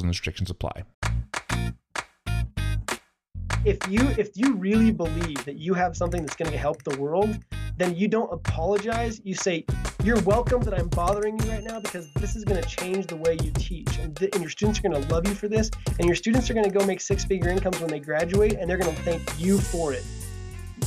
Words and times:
Rules 0.00 0.04
and 0.04 0.10
restrictions 0.10 0.50
apply. 0.50 0.84
If 3.66 3.86
you 3.86 4.00
if 4.16 4.30
you 4.34 4.54
really 4.54 4.90
believe 4.90 5.44
that 5.44 5.56
you 5.56 5.74
have 5.74 5.94
something 5.94 6.22
that's 6.24 6.36
going 6.36 6.50
to 6.50 6.56
help 6.56 6.82
the 6.84 6.96
world, 6.98 7.38
then 7.76 7.94
you 7.94 8.08
don't 8.08 8.32
apologize. 8.32 9.20
You 9.24 9.34
say, 9.34 9.66
"You're 10.02 10.22
welcome 10.22 10.62
that 10.62 10.72
I'm 10.72 10.88
bothering 10.88 11.38
you 11.38 11.50
right 11.50 11.62
now 11.62 11.80
because 11.80 12.10
this 12.14 12.34
is 12.34 12.44
going 12.46 12.62
to 12.62 12.66
change 12.66 13.08
the 13.08 13.16
way 13.16 13.36
you 13.42 13.50
teach, 13.52 13.98
and, 13.98 14.16
th- 14.16 14.32
and 14.32 14.40
your 14.40 14.50
students 14.50 14.78
are 14.78 14.88
going 14.88 15.02
to 15.02 15.06
love 15.12 15.28
you 15.28 15.34
for 15.34 15.48
this, 15.48 15.70
and 15.98 16.06
your 16.06 16.16
students 16.16 16.48
are 16.48 16.54
going 16.54 16.64
to 16.64 16.78
go 16.78 16.86
make 16.86 17.02
six-figure 17.02 17.50
incomes 17.50 17.78
when 17.80 17.90
they 17.90 18.00
graduate, 18.00 18.54
and 18.54 18.70
they're 18.70 18.78
going 18.78 18.94
to 18.94 19.02
thank 19.02 19.20
you 19.38 19.58
for 19.58 19.92
it." 19.92 20.04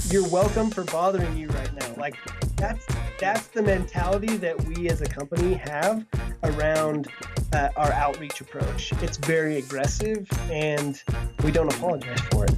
You're 0.10 0.28
welcome 0.28 0.70
for 0.70 0.84
bothering 0.86 1.38
you 1.38 1.48
right 1.50 1.74
now. 1.74 1.94
Like 1.98 2.16
that's 2.56 2.86
that's 3.20 3.48
the 3.48 3.62
mentality 3.62 4.38
that 4.38 4.62
we 4.66 4.90
as 4.90 5.02
a 5.02 5.06
company 5.06 5.56
have 5.56 6.06
around 6.44 7.08
uh, 7.54 7.70
our 7.76 7.92
outreach 7.94 8.42
approach. 8.42 8.92
It's 9.02 9.18
very 9.18 9.58
aggressive, 9.58 10.28
and 10.52 11.02
we 11.44 11.52
don't 11.52 11.74
apologize 11.74 12.20
for 12.32 12.46
it. 12.46 12.56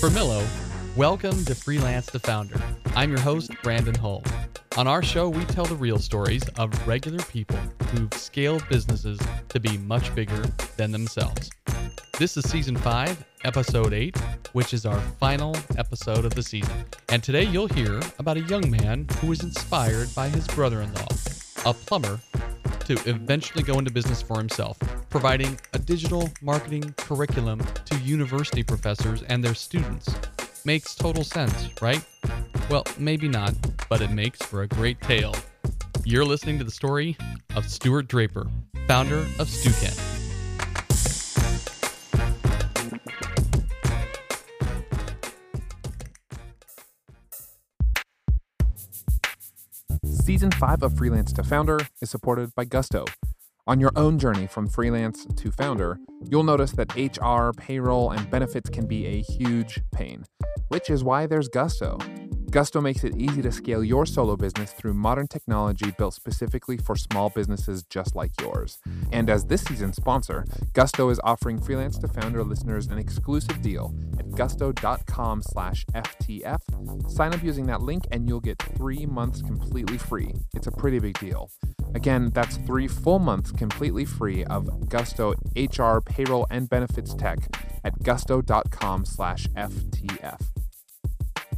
For 0.00 0.08
Millo, 0.08 0.44
welcome 0.96 1.44
to 1.44 1.54
Freelance 1.54 2.06
to 2.06 2.18
Founder. 2.18 2.60
I'm 2.96 3.10
your 3.10 3.20
host, 3.20 3.50
Brandon 3.62 3.94
Hull. 3.94 4.22
On 4.76 4.86
our 4.86 5.02
show, 5.02 5.28
we 5.28 5.44
tell 5.46 5.64
the 5.64 5.74
real 5.74 5.98
stories 5.98 6.48
of 6.56 6.86
regular 6.86 7.18
people 7.24 7.58
who've 7.88 8.14
scaled 8.14 8.66
businesses 8.68 9.18
to 9.48 9.58
be 9.58 9.76
much 9.78 10.14
bigger 10.14 10.44
than 10.76 10.92
themselves. 10.92 11.50
This 12.20 12.36
is 12.36 12.48
season 12.48 12.76
5, 12.76 13.24
episode 13.42 13.92
8, 13.92 14.16
which 14.52 14.72
is 14.72 14.86
our 14.86 15.00
final 15.18 15.56
episode 15.76 16.24
of 16.24 16.34
the 16.34 16.42
season. 16.42 16.84
And 17.08 17.20
today 17.20 17.42
you'll 17.42 17.66
hear 17.66 18.00
about 18.20 18.36
a 18.36 18.42
young 18.42 18.70
man 18.70 19.08
who 19.18 19.26
was 19.26 19.42
inspired 19.42 20.14
by 20.14 20.28
his 20.28 20.46
brother 20.46 20.82
in 20.82 20.94
law, 20.94 21.08
a 21.66 21.74
plumber, 21.74 22.20
to 22.84 22.92
eventually 23.10 23.64
go 23.64 23.76
into 23.76 23.90
business 23.90 24.22
for 24.22 24.38
himself, 24.38 24.78
providing 25.08 25.58
a 25.74 25.80
digital 25.80 26.30
marketing 26.42 26.94
curriculum 26.96 27.60
to 27.86 27.96
university 27.98 28.62
professors 28.62 29.24
and 29.24 29.42
their 29.42 29.54
students. 29.54 30.14
Makes 30.64 30.94
total 30.94 31.24
sense, 31.24 31.70
right? 31.80 32.04
Well, 32.68 32.84
maybe 32.98 33.28
not, 33.28 33.54
but 33.88 34.02
it 34.02 34.10
makes 34.10 34.42
for 34.42 34.62
a 34.62 34.68
great 34.68 35.00
tale. 35.00 35.34
You're 36.04 36.24
listening 36.24 36.58
to 36.58 36.64
the 36.64 36.70
story 36.70 37.16
of 37.56 37.68
Stuart 37.68 38.08
Draper, 38.08 38.46
founder 38.86 39.20
of 39.38 39.48
Stukent. 39.48 39.98
Season 50.04 50.50
5 50.50 50.82
of 50.82 50.96
Freelance 50.96 51.32
to 51.32 51.42
Founder 51.42 51.80
is 52.02 52.10
supported 52.10 52.54
by 52.54 52.64
Gusto. 52.64 53.06
On 53.70 53.78
your 53.78 53.92
own 53.94 54.18
journey 54.18 54.48
from 54.48 54.66
freelance 54.66 55.24
to 55.36 55.52
founder, 55.52 55.96
you'll 56.28 56.42
notice 56.42 56.72
that 56.72 56.92
HR, 56.96 57.52
payroll, 57.56 58.10
and 58.10 58.28
benefits 58.28 58.68
can 58.68 58.84
be 58.84 59.06
a 59.06 59.22
huge 59.22 59.80
pain, 59.92 60.24
which 60.70 60.90
is 60.90 61.04
why 61.04 61.28
there's 61.28 61.48
Gusto. 61.48 61.96
Gusto 62.50 62.80
makes 62.80 63.04
it 63.04 63.16
easy 63.16 63.40
to 63.42 63.52
scale 63.52 63.84
your 63.84 64.06
solo 64.06 64.36
business 64.36 64.72
through 64.72 64.94
modern 64.94 65.28
technology 65.28 65.92
built 65.96 66.14
specifically 66.14 66.78
for 66.78 66.96
small 66.96 67.30
businesses 67.30 67.84
just 67.84 68.16
like 68.16 68.32
yours. 68.40 68.80
And 69.12 69.30
as 69.30 69.44
this 69.44 69.62
season's 69.62 69.94
sponsor, 69.94 70.44
Gusto 70.72 71.08
is 71.10 71.20
offering 71.22 71.60
Freelance 71.60 71.96
to 71.98 72.08
Founder 72.08 72.42
listeners 72.42 72.88
an 72.88 72.98
exclusive 72.98 73.62
deal 73.62 73.94
at 74.18 74.28
gusto.com 74.32 75.42
slash 75.42 75.86
FTF. 75.94 77.08
Sign 77.08 77.32
up 77.32 77.42
using 77.44 77.66
that 77.66 77.82
link 77.82 78.08
and 78.10 78.28
you'll 78.28 78.40
get 78.40 78.60
three 78.76 79.06
months 79.06 79.42
completely 79.42 79.96
free. 79.96 80.34
It's 80.54 80.66
a 80.66 80.72
pretty 80.72 80.98
big 80.98 81.20
deal. 81.20 81.52
Again, 81.94 82.30
that's 82.32 82.56
three 82.58 82.88
full 82.88 83.18
months 83.18 83.50
completely 83.50 84.04
free 84.04 84.44
of 84.44 84.88
Gusto 84.88 85.34
HR, 85.56 86.00
payroll, 86.00 86.46
and 86.50 86.68
benefits 86.68 87.14
tech 87.14 87.38
at 87.84 88.00
gusto.com 88.02 89.04
slash 89.04 89.46
FTF. 89.48 90.40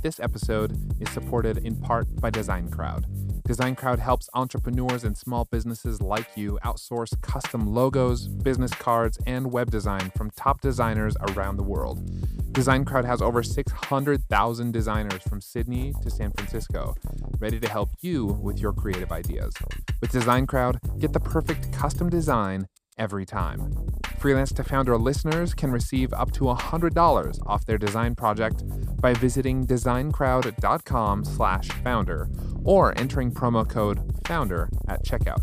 This 0.03 0.19
episode 0.19 0.77
is 1.01 1.09
supported 1.11 1.59
in 1.59 1.77
part 1.77 2.09
by 2.17 2.31
Design 2.31 2.69
Crowd. 2.69 3.07
Design 3.45 3.77
Crowd 3.77 3.99
helps 3.99 4.29
entrepreneurs 4.35 5.05
and 5.05 5.17
small 5.17 5.47
businesses 5.51 6.01
like 6.01 6.37
you 6.37 6.59
outsource 6.65 7.21
custom 7.23 7.73
logos, 7.73 8.27
business 8.27 8.73
cards, 8.73 9.19
and 9.27 9.53
web 9.53 9.71
design 9.71 10.11
from 10.17 10.31
top 10.31 10.61
designers 10.61 11.15
around 11.31 11.57
the 11.57 11.63
world. 11.63 12.09
Design 12.53 12.85
Crowd 12.85 13.05
has 13.07 13.23
over 13.23 13.43
600,000 13.43 14.73
designers 14.73 15.23
from 15.23 15.41
Sydney 15.41 15.95
to 16.03 16.11
San 16.11 16.31
Francisco, 16.33 16.95
ready 17.39 17.59
to 17.59 17.69
help 17.69 17.89
you 18.03 18.27
with 18.27 18.59
your 18.59 18.75
creative 18.75 19.11
ideas. 19.11 19.55
With 20.03 20.13
Design 20.13 20.47
Crowd, 20.47 20.79
get 20.99 21.15
the 21.15 21.21
perfect 21.21 21.73
custom 21.73 22.11
design 22.11 22.69
every 22.99 23.25
time. 23.25 23.75
Freelance 24.19 24.53
to 24.53 24.65
Founder 24.65 24.99
listeners 24.99 25.55
can 25.55 25.73
receive 25.73 26.13
up 26.13 26.31
to 26.33 26.45
$100 26.45 27.39
off 27.47 27.65
their 27.65 27.79
design 27.79 28.15
project 28.15 28.63
by 29.01 29.15
visiting 29.15 29.67
designcrowd.com/founder 29.67 32.29
or 32.65 32.99
entering 32.99 33.33
promo 33.33 33.67
code 33.67 34.03
founder 34.27 34.69
at 34.89 35.03
checkout. 35.05 35.41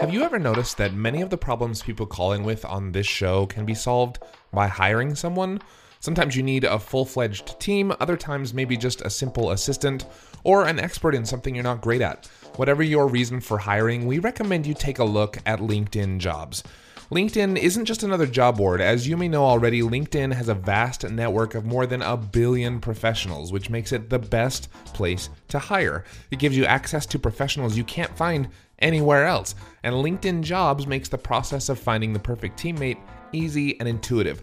Have 0.00 0.14
you 0.14 0.22
ever 0.22 0.38
noticed 0.38 0.76
that 0.76 0.94
many 0.94 1.22
of 1.22 1.30
the 1.30 1.36
problems 1.36 1.82
people 1.82 2.06
call 2.06 2.32
in 2.32 2.44
with 2.44 2.64
on 2.64 2.92
this 2.92 3.06
show 3.06 3.46
can 3.46 3.66
be 3.66 3.74
solved 3.74 4.20
by 4.52 4.68
hiring 4.68 5.16
someone? 5.16 5.60
Sometimes 5.98 6.36
you 6.36 6.42
need 6.44 6.62
a 6.62 6.78
full 6.78 7.04
fledged 7.04 7.58
team, 7.58 7.92
other 7.98 8.16
times, 8.16 8.54
maybe 8.54 8.76
just 8.76 9.02
a 9.02 9.10
simple 9.10 9.50
assistant 9.50 10.06
or 10.44 10.68
an 10.68 10.78
expert 10.78 11.16
in 11.16 11.26
something 11.26 11.52
you're 11.52 11.64
not 11.64 11.80
great 11.80 12.00
at. 12.00 12.26
Whatever 12.54 12.84
your 12.84 13.08
reason 13.08 13.40
for 13.40 13.58
hiring, 13.58 14.06
we 14.06 14.20
recommend 14.20 14.68
you 14.68 14.72
take 14.74 15.00
a 15.00 15.04
look 15.04 15.38
at 15.44 15.58
LinkedIn 15.58 16.18
jobs. 16.18 16.62
LinkedIn 17.10 17.56
isn't 17.58 17.86
just 17.86 18.02
another 18.02 18.26
job 18.26 18.58
board. 18.58 18.80
As 18.80 19.08
you 19.08 19.16
may 19.16 19.28
know 19.28 19.44
already, 19.44 19.80
LinkedIn 19.80 20.32
has 20.32 20.48
a 20.48 20.54
vast 20.54 21.10
network 21.10 21.54
of 21.54 21.64
more 21.64 21.86
than 21.86 22.02
a 22.02 22.16
billion 22.16 22.80
professionals, 22.80 23.50
which 23.50 23.70
makes 23.70 23.92
it 23.92 24.10
the 24.10 24.18
best 24.18 24.70
place 24.92 25.30
to 25.48 25.58
hire. 25.58 26.04
It 26.30 26.38
gives 26.38 26.56
you 26.56 26.66
access 26.66 27.06
to 27.06 27.18
professionals 27.18 27.76
you 27.76 27.84
can't 27.84 28.16
find 28.16 28.48
anywhere 28.80 29.26
else. 29.26 29.54
And 29.82 29.94
LinkedIn 29.94 30.42
Jobs 30.42 30.86
makes 30.86 31.08
the 31.08 31.18
process 31.18 31.68
of 31.68 31.78
finding 31.78 32.12
the 32.12 32.18
perfect 32.18 32.58
teammate 32.58 32.98
easy 33.32 33.78
and 33.80 33.88
intuitive. 33.88 34.42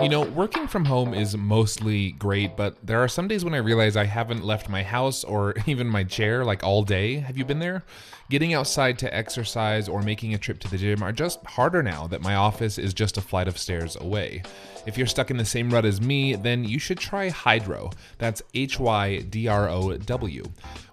You 0.00 0.08
know, 0.08 0.22
working 0.22 0.66
from 0.66 0.84
home 0.84 1.14
is 1.14 1.36
mostly 1.36 2.12
great, 2.12 2.56
but 2.56 2.76
there 2.84 3.02
are 3.02 3.08
some 3.08 3.28
days 3.28 3.44
when 3.44 3.54
I 3.54 3.58
realize 3.58 3.96
I 3.96 4.04
haven't 4.04 4.44
left 4.44 4.68
my 4.68 4.82
house 4.82 5.22
or 5.22 5.54
even 5.66 5.86
my 5.86 6.04
chair 6.04 6.44
like 6.44 6.64
all 6.64 6.82
day. 6.82 7.16
Have 7.16 7.36
you 7.36 7.44
been 7.44 7.58
there? 7.60 7.84
Getting 8.32 8.54
outside 8.54 8.98
to 9.00 9.14
exercise 9.14 9.90
or 9.90 10.00
making 10.00 10.32
a 10.32 10.38
trip 10.38 10.58
to 10.60 10.70
the 10.70 10.78
gym 10.78 11.02
are 11.02 11.12
just 11.12 11.44
harder 11.44 11.82
now 11.82 12.06
that 12.06 12.22
my 12.22 12.34
office 12.34 12.78
is 12.78 12.94
just 12.94 13.18
a 13.18 13.20
flight 13.20 13.46
of 13.46 13.58
stairs 13.58 13.94
away. 14.00 14.42
If 14.86 14.96
you're 14.96 15.06
stuck 15.06 15.30
in 15.30 15.36
the 15.36 15.44
same 15.44 15.68
rut 15.68 15.84
as 15.84 16.00
me, 16.00 16.34
then 16.34 16.64
you 16.64 16.78
should 16.78 16.98
try 16.98 17.28
Hydrow. 17.28 17.90
That's 18.16 18.40
H 18.54 18.80
Y 18.80 19.18
D 19.18 19.48
R 19.48 19.68
O 19.68 19.98
W. 19.98 20.44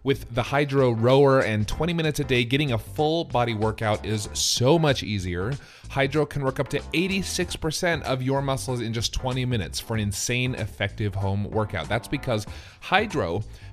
With 0.04 0.36
the 0.36 0.44
Hydrow 0.44 0.92
rower 0.92 1.40
and 1.40 1.66
20 1.66 1.94
minutes 1.94 2.20
a 2.20 2.26
day, 2.26 2.44
getting 2.44 2.74
a 2.74 2.78
full 2.78 3.24
body 3.24 3.54
workout 3.54 4.06
is 4.06 4.28
so 4.34 4.78
much 4.78 5.02
easier. 5.02 5.54
Hydrow 5.90 6.26
can 6.26 6.44
work 6.44 6.60
up 6.60 6.68
to 6.70 6.80
86% 6.94 8.04
of 8.04 8.22
your 8.22 8.42
muscles 8.42 8.82
in 8.82 8.94
just 8.94 9.14
20 9.14 9.46
minutes 9.46 9.80
for 9.80 9.96
an 9.96 10.02
insane 10.02 10.56
effective 10.56 11.16
home 11.16 11.50
workout. 11.50 11.88
That's 11.88 12.08
because 12.08 12.46
Hydrow 12.82 13.44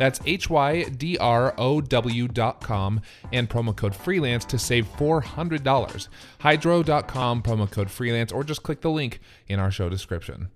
That's 0.00 0.18
H 0.24 0.48
Y 0.48 0.84
D 0.84 1.18
R 1.18 1.52
O 1.58 1.82
W.com 1.82 3.02
and 3.34 3.50
promo 3.50 3.76
code 3.76 3.94
freelance 3.94 4.46
to 4.46 4.58
save 4.58 4.86
$400. 4.96 6.08
Hydrow.com, 6.40 7.42
promo 7.42 7.70
code 7.70 7.90
freelance, 7.90 8.32
or 8.32 8.42
just 8.42 8.62
click 8.62 8.80
the 8.80 8.88
link 8.88 9.20
in 9.46 9.60
our 9.60 9.70
show 9.70 9.90
description. 9.90 10.48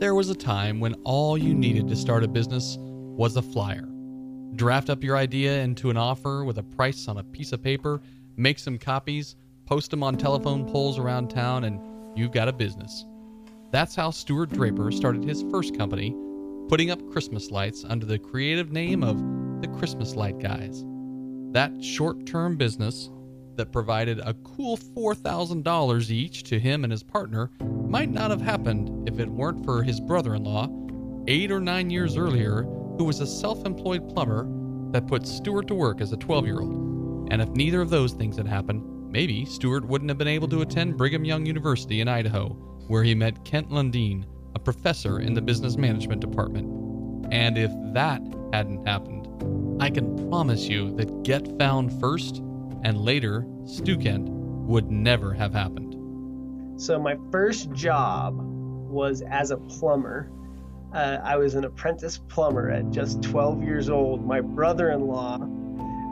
There 0.00 0.14
was 0.14 0.30
a 0.30 0.34
time 0.34 0.80
when 0.80 0.94
all 1.04 1.36
you 1.36 1.54
needed 1.54 1.88
to 1.88 1.96
start 1.96 2.24
a 2.24 2.28
business 2.28 2.78
was 2.80 3.36
a 3.36 3.42
flyer. 3.42 3.86
Draft 4.56 4.88
up 4.88 5.04
your 5.04 5.18
idea 5.18 5.60
into 5.60 5.90
an 5.90 5.98
offer 5.98 6.42
with 6.42 6.56
a 6.56 6.62
price 6.62 7.06
on 7.06 7.18
a 7.18 7.22
piece 7.22 7.52
of 7.52 7.62
paper, 7.62 8.00
make 8.38 8.58
some 8.58 8.78
copies, 8.78 9.36
post 9.66 9.90
them 9.90 10.02
on 10.02 10.16
telephone 10.16 10.64
poles 10.70 10.98
around 10.98 11.28
town, 11.28 11.64
and 11.64 11.80
you've 12.16 12.32
got 12.32 12.48
a 12.48 12.52
business. 12.52 13.06
That's 13.70 13.94
how 13.94 14.10
Stuart 14.10 14.50
Draper 14.50 14.90
started 14.92 15.24
his 15.24 15.42
first 15.50 15.76
company, 15.76 16.14
putting 16.68 16.90
up 16.90 17.10
Christmas 17.10 17.50
lights 17.50 17.84
under 17.84 18.06
the 18.06 18.18
creative 18.18 18.72
name 18.72 19.02
of 19.02 19.18
the 19.60 19.68
Christmas 19.78 20.14
Light 20.14 20.38
Guys. 20.38 20.84
That 21.52 21.82
short 21.82 22.26
term 22.26 22.56
business 22.56 23.10
that 23.56 23.72
provided 23.72 24.18
a 24.20 24.34
cool 24.34 24.76
$4,000 24.76 26.10
each 26.10 26.42
to 26.44 26.58
him 26.58 26.84
and 26.84 26.92
his 26.92 27.02
partner 27.02 27.50
might 27.88 28.10
not 28.10 28.30
have 28.30 28.40
happened 28.40 29.08
if 29.08 29.18
it 29.18 29.28
weren't 29.28 29.64
for 29.64 29.82
his 29.82 30.00
brother 30.00 30.34
in 30.34 30.44
law, 30.44 30.68
eight 31.28 31.50
or 31.50 31.60
nine 31.60 31.90
years 31.90 32.16
earlier, 32.16 32.62
who 32.98 33.04
was 33.04 33.20
a 33.20 33.26
self 33.26 33.64
employed 33.64 34.08
plumber 34.08 34.48
that 34.92 35.06
put 35.06 35.26
Stuart 35.26 35.66
to 35.68 35.74
work 35.74 36.00
as 36.00 36.12
a 36.12 36.16
12 36.16 36.46
year 36.46 36.60
old. 36.60 37.28
And 37.32 37.40
if 37.40 37.48
neither 37.50 37.80
of 37.80 37.90
those 37.90 38.12
things 38.12 38.36
had 38.36 38.46
happened, 38.46 38.82
maybe 39.14 39.44
Stuart 39.44 39.86
wouldn't 39.86 40.10
have 40.10 40.18
been 40.18 40.26
able 40.26 40.48
to 40.48 40.62
attend 40.62 40.96
Brigham 40.96 41.24
Young 41.24 41.46
University 41.46 42.00
in 42.00 42.08
Idaho, 42.08 42.48
where 42.88 43.04
he 43.04 43.14
met 43.14 43.44
Kent 43.44 43.70
Lundgreen, 43.70 44.24
a 44.56 44.58
professor 44.58 45.20
in 45.20 45.34
the 45.34 45.40
business 45.40 45.76
management 45.76 46.20
department. 46.20 46.66
And 47.32 47.56
if 47.56 47.70
that 47.92 48.20
hadn't 48.52 48.84
happened, 48.84 49.28
I 49.80 49.90
can 49.90 50.28
promise 50.28 50.66
you 50.66 50.90
that 50.96 51.22
Get 51.22 51.46
Found 51.60 51.92
first 52.00 52.38
and 52.82 53.04
later 53.04 53.46
Stu-Kent 53.66 54.28
would 54.28 54.90
never 54.90 55.32
have 55.32 55.52
happened. 55.52 55.94
So 56.80 56.98
my 56.98 57.16
first 57.30 57.70
job 57.70 58.34
was 58.36 59.22
as 59.30 59.52
a 59.52 59.58
plumber. 59.58 60.28
Uh, 60.92 61.18
I 61.22 61.36
was 61.36 61.54
an 61.54 61.64
apprentice 61.64 62.18
plumber 62.18 62.68
at 62.68 62.90
just 62.90 63.22
12 63.22 63.62
years 63.62 63.88
old. 63.88 64.26
My 64.26 64.40
brother-in-law 64.40 65.63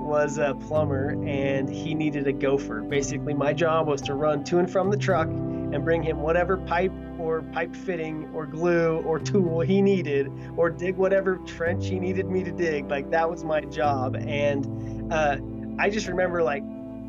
was 0.02 0.38
a 0.38 0.54
plumber 0.54 1.10
and 1.25 1.69
he 1.69 1.94
needed 1.94 2.26
a 2.26 2.32
gopher. 2.32 2.82
Basically, 2.82 3.34
my 3.34 3.52
job 3.52 3.87
was 3.87 4.02
to 4.02 4.14
run 4.14 4.44
to 4.44 4.58
and 4.58 4.70
from 4.70 4.90
the 4.90 4.96
truck 4.96 5.28
and 5.28 5.84
bring 5.84 6.02
him 6.02 6.20
whatever 6.20 6.58
pipe 6.58 6.93
or 7.19 7.43
pipe 7.52 7.75
fitting 7.75 8.28
or 8.34 8.46
glue 8.46 8.99
or 9.06 9.19
tool 9.19 9.60
he 9.60 9.81
needed 9.81 10.31
or 10.56 10.70
dig 10.70 10.96
whatever 10.96 11.37
trench 11.46 11.87
he 11.87 11.99
needed 11.99 12.26
me 12.26 12.44
to 12.44 12.52
dig. 12.52 12.90
Like 12.90 13.10
that 13.10 13.31
was 13.31 13.44
my 13.44 13.60
job. 13.62 14.16
And 14.16 15.12
uh, 15.12 15.38
I 15.78 15.88
just 15.88 16.08
remember 16.08 16.43
like 16.43 16.62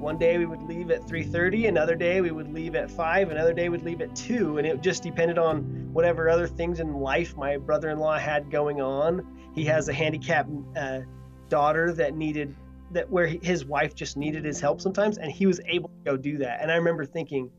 one 0.03 0.17
day 0.17 0.37
we 0.37 0.45
would 0.45 0.61
leave 0.63 0.91
at 0.91 1.01
3:30, 1.07 1.69
another 1.69 1.95
day 1.95 2.19
we 2.21 2.31
would 2.31 2.53
leave 2.53 2.75
at 2.75 2.91
5, 2.91 3.31
another 3.31 3.53
day 3.53 3.69
we'd 3.69 3.83
leave 3.83 4.01
at 4.01 4.13
2, 4.15 4.57
and 4.57 4.67
it 4.67 4.81
just 4.81 5.01
depended 5.01 5.37
on 5.37 5.61
whatever 5.93 6.29
other 6.29 6.47
things 6.47 6.81
in 6.81 6.93
life 6.93 7.37
my 7.37 7.55
brother-in-law 7.55 8.17
had 8.17 8.51
going 8.51 8.81
on. 8.81 9.25
He 9.55 9.63
has 9.65 9.87
a 9.87 9.93
handicapped 9.93 10.49
uh, 10.75 10.99
daughter 11.47 11.93
that 11.93 12.15
needed 12.15 12.53
that 12.93 13.09
where 13.09 13.27
his 13.27 13.65
wife 13.65 13.95
just 13.95 14.17
needed 14.17 14.45
his 14.45 14.59
help 14.59 14.81
sometimes, 14.81 15.17
and 15.17 15.31
he 15.31 15.45
was 15.45 15.59
able 15.65 15.89
to 15.89 16.11
go 16.11 16.17
do 16.17 16.37
that. 16.39 16.61
And 16.61 16.71
I 16.71 16.75
remember 16.75 17.05
thinking, 17.05 17.51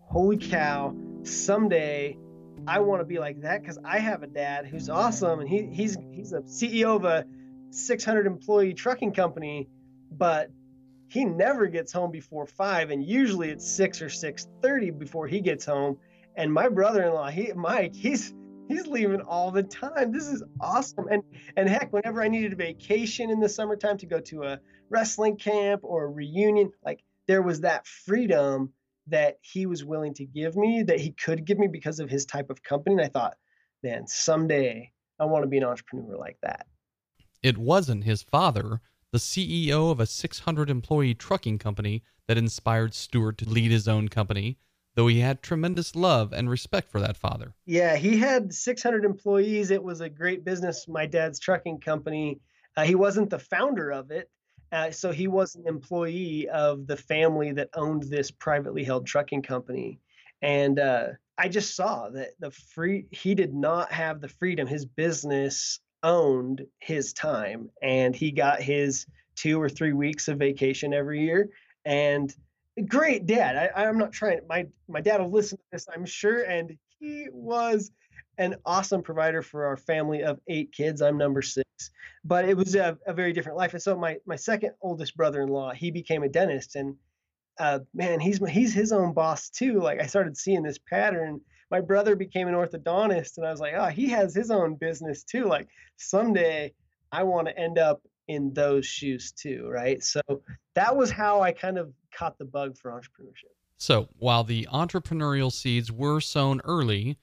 "Holy 0.00 0.36
cow! 0.36 0.94
Someday 1.22 2.18
I 2.66 2.80
want 2.80 3.00
to 3.00 3.04
be 3.04 3.18
like 3.18 3.42
that 3.42 3.60
because 3.60 3.78
I 3.84 3.98
have 3.98 4.22
a 4.22 4.26
dad 4.26 4.66
who's 4.66 4.88
awesome, 4.88 5.40
and 5.40 5.48
he 5.48 5.66
he's 5.66 5.96
he's 6.12 6.32
a 6.32 6.40
CEO 6.40 6.96
of 6.96 7.04
a 7.04 7.24
600 7.70 8.26
employee 8.26 8.74
trucking 8.74 9.12
company, 9.12 9.68
but 10.10 10.50
he 11.08 11.24
never 11.24 11.66
gets 11.66 11.92
home 11.92 12.10
before 12.10 12.46
five, 12.46 12.90
and 12.90 13.04
usually 13.04 13.50
it's 13.50 13.68
six 13.68 14.00
or 14.02 14.08
six 14.08 14.46
thirty 14.62 14.90
before 14.90 15.26
he 15.26 15.40
gets 15.40 15.64
home. 15.64 15.98
And 16.36 16.52
my 16.52 16.68
brother-in-law, 16.68 17.30
he 17.30 17.52
Mike, 17.54 17.94
he's 17.94 18.34
he's 18.68 18.86
leaving 18.86 19.20
all 19.20 19.50
the 19.50 19.62
time. 19.62 20.12
This 20.12 20.26
is 20.26 20.42
awesome. 20.60 21.06
And 21.10 21.22
and 21.56 21.68
heck, 21.68 21.92
whenever 21.92 22.22
I 22.22 22.28
needed 22.28 22.52
a 22.52 22.56
vacation 22.56 23.30
in 23.30 23.40
the 23.40 23.48
summertime 23.48 23.98
to 23.98 24.06
go 24.06 24.20
to 24.20 24.44
a 24.44 24.60
wrestling 24.90 25.36
camp 25.36 25.80
or 25.84 26.04
a 26.04 26.08
reunion, 26.08 26.72
like 26.84 27.02
there 27.26 27.42
was 27.42 27.60
that 27.60 27.86
freedom 27.86 28.72
that 29.06 29.38
he 29.42 29.66
was 29.66 29.84
willing 29.84 30.14
to 30.14 30.24
give 30.24 30.56
me, 30.56 30.82
that 30.82 31.00
he 31.00 31.12
could 31.12 31.44
give 31.44 31.58
me 31.58 31.68
because 31.68 32.00
of 32.00 32.08
his 32.08 32.24
type 32.24 32.50
of 32.50 32.62
company. 32.62 32.94
And 32.96 33.04
I 33.04 33.08
thought, 33.08 33.36
man, 33.82 34.06
someday 34.06 34.92
I 35.18 35.26
want 35.26 35.42
to 35.42 35.48
be 35.48 35.58
an 35.58 35.64
entrepreneur 35.64 36.16
like 36.16 36.38
that. 36.42 36.66
It 37.42 37.58
wasn't 37.58 38.04
his 38.04 38.22
father 38.22 38.80
the 39.14 39.20
CEO 39.20 39.92
of 39.92 40.00
a 40.00 40.06
600 40.06 40.68
employee 40.68 41.14
trucking 41.14 41.56
company 41.58 42.02
that 42.26 42.36
inspired 42.36 42.94
Stuart 42.94 43.38
to 43.38 43.48
lead 43.48 43.70
his 43.70 43.86
own 43.86 44.08
company, 44.08 44.58
though 44.94 45.06
he 45.06 45.20
had 45.20 45.42
tremendous 45.42 45.96
love 45.96 46.32
and 46.32 46.48
respect 46.48 46.90
for 46.90 47.00
that 47.00 47.16
father. 47.16 47.54
Yeah, 47.66 47.96
he 47.96 48.16
had 48.16 48.52
600 48.52 49.04
employees. 49.04 49.70
It 49.70 49.82
was 49.82 50.00
a 50.00 50.08
great 50.08 50.44
business, 50.44 50.86
my 50.88 51.06
dad's 51.06 51.38
trucking 51.38 51.80
company. 51.80 52.40
Uh, 52.76 52.84
he 52.84 52.94
wasn't 52.94 53.30
the 53.30 53.38
founder 53.38 53.90
of 53.90 54.10
it, 54.10 54.30
uh, 54.72 54.90
so 54.90 55.12
he 55.12 55.28
was 55.28 55.54
an 55.54 55.66
employee 55.66 56.48
of 56.48 56.86
the 56.86 56.96
family 56.96 57.52
that 57.52 57.70
owned 57.74 58.02
this 58.04 58.30
privately 58.30 58.82
held 58.82 59.06
trucking 59.06 59.42
company. 59.42 60.00
And 60.42 60.78
uh, 60.78 61.08
I 61.38 61.48
just 61.48 61.76
saw 61.76 62.08
that 62.10 62.30
the 62.38 62.50
free 62.50 63.06
he 63.10 63.34
did 63.34 63.54
not 63.54 63.92
have 63.92 64.20
the 64.20 64.28
freedom. 64.28 64.66
His 64.66 64.84
business 64.84 65.80
owned 66.02 66.66
his 66.78 67.12
time 67.12 67.70
and 67.82 68.14
he 68.14 68.30
got 68.30 68.60
his 68.60 69.06
two 69.36 69.60
or 69.60 69.68
three 69.68 69.92
weeks 69.92 70.28
of 70.28 70.38
vacation 70.38 70.92
every 70.92 71.22
year 71.24 71.48
and 71.84 72.34
great 72.82 73.26
dad. 73.26 73.70
I, 73.74 73.84
i'm 73.84 73.98
not 73.98 74.12
trying 74.12 74.40
my 74.48 74.66
my 74.88 75.00
dad 75.00 75.20
will 75.20 75.30
listen 75.30 75.58
to 75.58 75.64
this 75.72 75.86
i'm 75.94 76.04
sure 76.04 76.42
and 76.42 76.76
he 76.98 77.28
was 77.32 77.90
an 78.38 78.56
awesome 78.66 79.02
provider 79.02 79.42
for 79.42 79.64
our 79.64 79.76
family 79.76 80.24
of 80.24 80.40
eight 80.48 80.72
kids. 80.72 81.00
I'm 81.02 81.18
number 81.18 81.42
six 81.42 81.64
but 82.24 82.48
it 82.48 82.56
was 82.56 82.74
a, 82.74 82.98
a 83.06 83.12
very 83.12 83.32
different 83.32 83.58
life. 83.58 83.74
And 83.74 83.82
so 83.82 83.96
my 83.96 84.16
my 84.26 84.36
second 84.36 84.72
oldest 84.80 85.16
brother-in-law 85.16 85.72
he 85.72 85.90
became 85.90 86.22
a 86.22 86.28
dentist 86.28 86.76
and 86.76 86.96
uh, 87.58 87.80
man 87.92 88.18
he's 88.18 88.44
he's 88.48 88.72
his 88.72 88.92
own 88.92 89.12
boss 89.12 89.50
too. 89.50 89.80
Like 89.80 90.00
i 90.00 90.06
started 90.06 90.36
seeing 90.36 90.62
this 90.62 90.78
pattern. 90.78 91.40
My 91.70 91.80
brother 91.80 92.16
became 92.16 92.48
an 92.48 92.54
orthodontist 92.54 93.36
and 93.36 93.46
I 93.46 93.50
was 93.50 93.60
like, 93.60 93.74
oh, 93.76 93.86
he 93.86 94.08
has 94.10 94.34
his 94.34 94.50
own 94.50 94.74
business 94.74 95.22
too. 95.22 95.44
Like 95.44 95.68
someday 95.96 96.72
I 97.12 97.22
want 97.22 97.48
to 97.48 97.58
end 97.58 97.78
up 97.78 98.02
in 98.28 98.52
those 98.52 98.86
shoes 98.86 99.32
too, 99.32 99.68
right? 99.68 100.02
So 100.02 100.20
that 100.74 100.96
was 100.96 101.10
how 101.10 101.42
I 101.42 101.52
kind 101.52 101.78
of 101.78 101.92
caught 102.12 102.38
the 102.38 102.44
bug 102.44 102.76
for 102.76 102.90
entrepreneurship. 102.90 103.52
So 103.76 104.08
while 104.18 104.44
the 104.44 104.68
entrepreneurial 104.72 105.52
seeds 105.52 105.90
were 105.90 106.20
sown 106.20 106.60
early, 106.64 107.18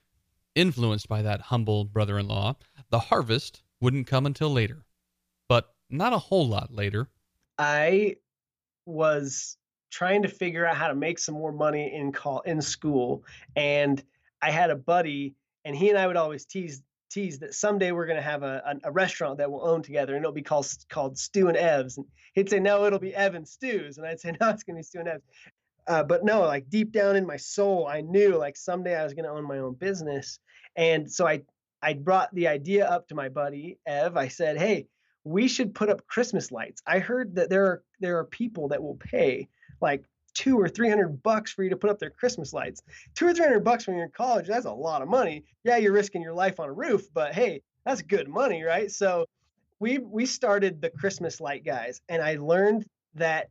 influenced 0.54 1.08
by 1.08 1.22
that 1.22 1.40
humble 1.40 1.84
brother 1.84 2.18
in 2.18 2.28
law, 2.28 2.56
the 2.90 2.98
harvest 2.98 3.62
wouldn't 3.80 4.06
come 4.06 4.26
until 4.26 4.50
later. 4.50 4.84
But 5.48 5.74
not 5.90 6.12
a 6.12 6.18
whole 6.18 6.46
lot 6.46 6.72
later. 6.72 7.08
I 7.58 8.16
was 8.86 9.56
trying 9.90 10.22
to 10.22 10.28
figure 10.28 10.66
out 10.66 10.76
how 10.76 10.88
to 10.88 10.94
make 10.94 11.18
some 11.18 11.34
more 11.34 11.52
money 11.52 11.94
in 11.94 12.12
call 12.12 12.40
in 12.40 12.60
school 12.60 13.24
and 13.56 14.02
I 14.42 14.50
had 14.50 14.70
a 14.70 14.76
buddy, 14.76 15.36
and 15.64 15.74
he 15.74 15.88
and 15.88 15.96
I 15.96 16.06
would 16.08 16.16
always 16.16 16.44
tease 16.44 16.82
that 17.14 17.54
someday 17.54 17.92
we're 17.92 18.06
going 18.06 18.16
to 18.16 18.22
have 18.22 18.42
a, 18.42 18.62
a, 18.64 18.88
a, 18.88 18.92
restaurant 18.92 19.38
that 19.38 19.50
we'll 19.50 19.66
own 19.66 19.82
together, 19.82 20.14
and 20.14 20.22
it'll 20.22 20.32
be 20.32 20.42
called 20.42 20.66
called 20.88 21.18
Stew 21.18 21.48
and 21.48 21.56
Evs. 21.56 21.96
And 21.98 22.06
he'd 22.34 22.48
say, 22.48 22.58
"No, 22.58 22.84
it'll 22.84 22.98
be 22.98 23.14
Ev 23.14 23.34
and 23.34 23.46
Stews," 23.46 23.98
and 23.98 24.06
I'd 24.06 24.20
say, 24.20 24.32
"No, 24.40 24.48
it's 24.48 24.62
going 24.62 24.76
to 24.76 24.80
be 24.80 24.84
Stew 24.84 25.00
and 25.00 25.08
Evs." 25.08 25.22
Uh, 25.86 26.02
but 26.04 26.24
no, 26.24 26.40
like 26.42 26.70
deep 26.70 26.92
down 26.92 27.16
in 27.16 27.26
my 27.26 27.36
soul, 27.36 27.86
I 27.86 28.00
knew 28.00 28.36
like 28.36 28.56
someday 28.56 28.96
I 28.96 29.04
was 29.04 29.14
going 29.14 29.24
to 29.24 29.30
own 29.30 29.46
my 29.46 29.58
own 29.58 29.74
business, 29.74 30.38
and 30.74 31.10
so 31.10 31.26
I 31.26 31.42
I 31.82 31.94
brought 31.94 32.34
the 32.34 32.48
idea 32.48 32.86
up 32.86 33.08
to 33.08 33.14
my 33.14 33.28
buddy 33.28 33.78
Ev. 33.86 34.16
I 34.16 34.28
said, 34.28 34.58
"Hey, 34.58 34.86
we 35.24 35.48
should 35.48 35.74
put 35.74 35.90
up 35.90 36.06
Christmas 36.06 36.50
lights. 36.50 36.82
I 36.86 36.98
heard 36.98 37.36
that 37.36 37.50
there 37.50 37.66
are 37.66 37.82
there 38.00 38.18
are 38.18 38.24
people 38.24 38.68
that 38.68 38.82
will 38.82 38.96
pay 38.96 39.48
like 39.80 40.04
two 40.34 40.58
or 40.58 40.68
three 40.68 40.88
hundred 40.88 41.22
bucks 41.22 41.52
for 41.52 41.62
you 41.62 41.70
to 41.70 41.76
put 41.76 41.90
up 41.90 41.98
their 41.98 42.10
Christmas 42.10 42.52
lights. 42.52 42.82
Two 43.14 43.26
or 43.26 43.34
three 43.34 43.44
hundred 43.44 43.64
bucks 43.64 43.86
when 43.86 43.96
you're 43.96 44.06
in 44.06 44.12
college, 44.12 44.46
that's 44.46 44.66
a 44.66 44.72
lot 44.72 45.02
of 45.02 45.08
money. 45.08 45.44
Yeah, 45.64 45.76
you're 45.76 45.92
risking 45.92 46.22
your 46.22 46.34
life 46.34 46.60
on 46.60 46.68
a 46.68 46.72
roof, 46.72 47.02
but 47.12 47.34
hey, 47.34 47.62
that's 47.84 48.02
good 48.02 48.28
money, 48.28 48.62
right? 48.62 48.90
So 48.90 49.26
we 49.80 49.98
we 49.98 50.26
started 50.26 50.80
the 50.80 50.90
Christmas 50.90 51.40
light 51.40 51.64
guys, 51.64 52.00
and 52.08 52.22
I 52.22 52.36
learned 52.36 52.86
that 53.14 53.48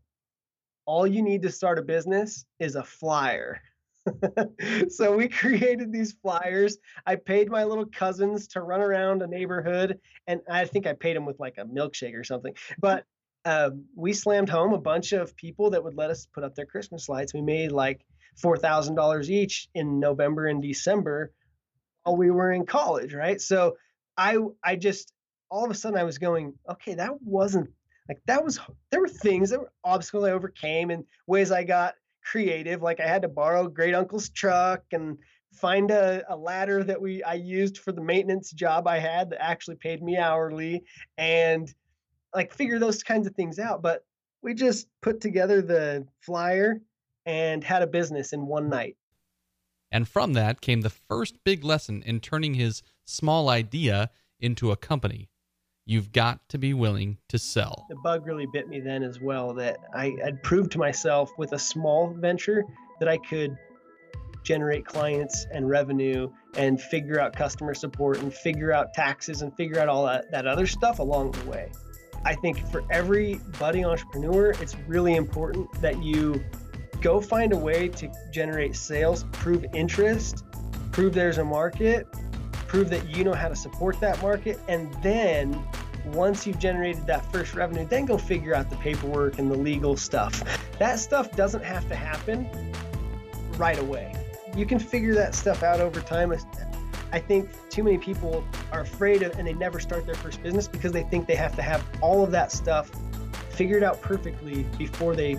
all 0.85 1.05
you 1.05 1.21
need 1.21 1.41
to 1.43 1.51
start 1.51 1.77
a 1.77 1.83
business 1.83 2.45
is 2.59 2.75
a 2.75 2.83
flyer. 2.83 3.61
so 4.89 5.15
we 5.15 5.27
created 5.27 5.91
these 5.91 6.13
flyers. 6.13 6.77
I 7.05 7.15
paid 7.15 7.49
my 7.49 7.63
little 7.63 7.85
cousins 7.85 8.47
to 8.47 8.61
run 8.61 8.81
around 8.81 9.21
a 9.21 9.27
neighborhood, 9.27 9.99
and 10.27 10.41
I 10.49 10.65
think 10.65 10.87
I 10.87 10.93
paid 10.93 11.15
them 11.15 11.25
with 11.25 11.39
like 11.39 11.57
a 11.57 11.65
milkshake 11.65 12.17
or 12.17 12.23
something. 12.23 12.53
But 12.79 13.05
uh, 13.45 13.71
we 13.95 14.13
slammed 14.13 14.49
home 14.49 14.73
a 14.73 14.79
bunch 14.79 15.13
of 15.13 15.35
people 15.35 15.71
that 15.71 15.83
would 15.83 15.95
let 15.95 16.09
us 16.09 16.27
put 16.33 16.43
up 16.43 16.55
their 16.55 16.65
Christmas 16.65 17.09
lights. 17.09 17.33
We 17.33 17.41
made 17.41 17.71
like 17.71 18.05
four 18.37 18.57
thousand 18.57 18.95
dollars 18.95 19.29
each 19.29 19.67
in 19.73 19.99
November 19.99 20.47
and 20.47 20.61
December 20.61 21.31
while 22.03 22.17
we 22.17 22.31
were 22.31 22.51
in 22.51 22.65
college, 22.65 23.13
right? 23.13 23.41
So 23.41 23.77
I 24.17 24.37
I 24.63 24.75
just 24.75 25.13
all 25.49 25.65
of 25.65 25.71
a 25.71 25.75
sudden 25.75 25.99
I 25.99 26.03
was 26.03 26.17
going, 26.17 26.53
okay, 26.69 26.95
that 26.95 27.21
wasn't 27.21 27.69
like 28.07 28.21
that 28.27 28.43
was 28.43 28.59
there 28.91 29.01
were 29.01 29.07
things 29.07 29.49
that 29.49 29.59
were 29.59 29.71
obstacles 29.83 30.25
I 30.25 30.31
overcame 30.31 30.91
and 30.91 31.05
ways 31.27 31.51
I 31.51 31.63
got 31.63 31.95
creative. 32.23 32.81
Like 32.81 32.99
I 32.99 33.07
had 33.07 33.23
to 33.23 33.27
borrow 33.27 33.67
great 33.67 33.95
uncle's 33.95 34.29
truck 34.29 34.83
and 34.91 35.17
find 35.53 35.91
a, 35.91 36.23
a 36.29 36.35
ladder 36.35 36.83
that 36.83 37.01
we 37.01 37.23
I 37.23 37.33
used 37.33 37.79
for 37.79 37.91
the 37.91 38.01
maintenance 38.01 38.51
job 38.51 38.87
I 38.87 38.99
had 38.99 39.31
that 39.31 39.43
actually 39.43 39.75
paid 39.75 40.01
me 40.01 40.17
hourly 40.17 40.83
and 41.17 41.73
like 42.33 42.53
figure 42.53 42.79
those 42.79 43.03
kinds 43.03 43.27
of 43.27 43.35
things 43.35 43.59
out. 43.59 43.81
But 43.81 44.05
we 44.41 44.53
just 44.53 44.87
put 45.01 45.21
together 45.21 45.61
the 45.61 46.07
flyer 46.21 46.81
and 47.25 47.63
had 47.63 47.81
a 47.81 47.87
business 47.87 48.33
in 48.33 48.47
one 48.47 48.69
night. 48.69 48.97
And 49.91 50.07
from 50.07 50.33
that 50.33 50.61
came 50.61 50.81
the 50.81 50.89
first 50.89 51.43
big 51.43 51.63
lesson 51.63 52.01
in 52.03 52.19
turning 52.19 52.53
his 52.53 52.81
small 53.05 53.49
idea 53.49 54.09
into 54.39 54.71
a 54.71 54.77
company. 54.77 55.29
You've 55.85 56.11
got 56.11 56.47
to 56.49 56.57
be 56.57 56.73
willing 56.73 57.17
to 57.29 57.37
sell. 57.37 57.85
The 57.89 57.95
bug 57.95 58.25
really 58.25 58.47
bit 58.53 58.69
me 58.69 58.79
then 58.79 59.03
as 59.03 59.19
well 59.19 59.53
that 59.55 59.77
I 59.93 60.15
had 60.23 60.41
proved 60.43 60.71
to 60.73 60.77
myself 60.77 61.31
with 61.37 61.51
a 61.53 61.59
small 61.59 62.13
venture 62.13 62.63
that 62.99 63.09
I 63.09 63.17
could 63.17 63.57
generate 64.43 64.85
clients 64.85 65.45
and 65.51 65.69
revenue 65.69 66.31
and 66.55 66.81
figure 66.81 67.19
out 67.19 67.35
customer 67.35 67.73
support 67.73 68.19
and 68.19 68.33
figure 68.33 68.71
out 68.71 68.93
taxes 68.93 69.41
and 69.41 69.55
figure 69.55 69.79
out 69.79 69.89
all 69.89 70.05
that, 70.05 70.31
that 70.31 70.47
other 70.47 70.65
stuff 70.65 70.99
along 70.99 71.31
the 71.31 71.45
way. 71.49 71.71
I 72.23 72.35
think 72.35 72.67
for 72.69 72.83
every 72.91 73.41
budding 73.59 73.85
entrepreneur, 73.85 74.51
it's 74.61 74.75
really 74.87 75.15
important 75.15 75.71
that 75.81 76.03
you 76.03 76.43
go 77.01 77.19
find 77.19 77.51
a 77.51 77.57
way 77.57 77.87
to 77.87 78.11
generate 78.31 78.75
sales, 78.75 79.25
prove 79.31 79.65
interest, 79.73 80.43
prove 80.91 81.13
there's 81.13 81.39
a 81.39 81.45
market, 81.45 82.07
prove 82.67 82.89
that 82.89 83.15
you 83.15 83.23
know 83.23 83.33
how 83.33 83.47
to 83.47 83.55
support 83.55 83.99
that 84.01 84.21
market, 84.21 84.59
and 84.67 84.93
then 85.01 85.61
once 86.05 86.47
you've 86.47 86.59
generated 86.59 87.05
that 87.07 87.29
first 87.31 87.53
revenue, 87.55 87.85
then 87.85 88.05
go 88.05 88.17
figure 88.17 88.55
out 88.55 88.69
the 88.69 88.75
paperwork 88.77 89.39
and 89.39 89.51
the 89.51 89.57
legal 89.57 89.97
stuff. 89.97 90.43
That 90.79 90.99
stuff 90.99 91.35
doesn't 91.35 91.63
have 91.63 91.87
to 91.89 91.95
happen 91.95 92.47
right 93.57 93.79
away. 93.79 94.13
You 94.55 94.65
can 94.65 94.79
figure 94.79 95.13
that 95.15 95.35
stuff 95.35 95.63
out 95.63 95.79
over 95.79 96.01
time. 96.01 96.33
I 97.11 97.19
think 97.19 97.49
too 97.69 97.83
many 97.83 97.97
people 97.97 98.43
are 98.71 98.81
afraid 98.81 99.21
of 99.21 99.37
and 99.37 99.47
they 99.47 99.53
never 99.53 99.79
start 99.79 100.05
their 100.05 100.15
first 100.15 100.41
business 100.41 100.67
because 100.67 100.91
they 100.91 101.03
think 101.03 101.27
they 101.27 101.35
have 101.35 101.55
to 101.57 101.61
have 101.61 101.85
all 102.01 102.23
of 102.23 102.31
that 102.31 102.51
stuff 102.51 102.91
figured 103.49 103.83
out 103.83 104.01
perfectly 104.01 104.63
before 104.77 105.15
they 105.15 105.37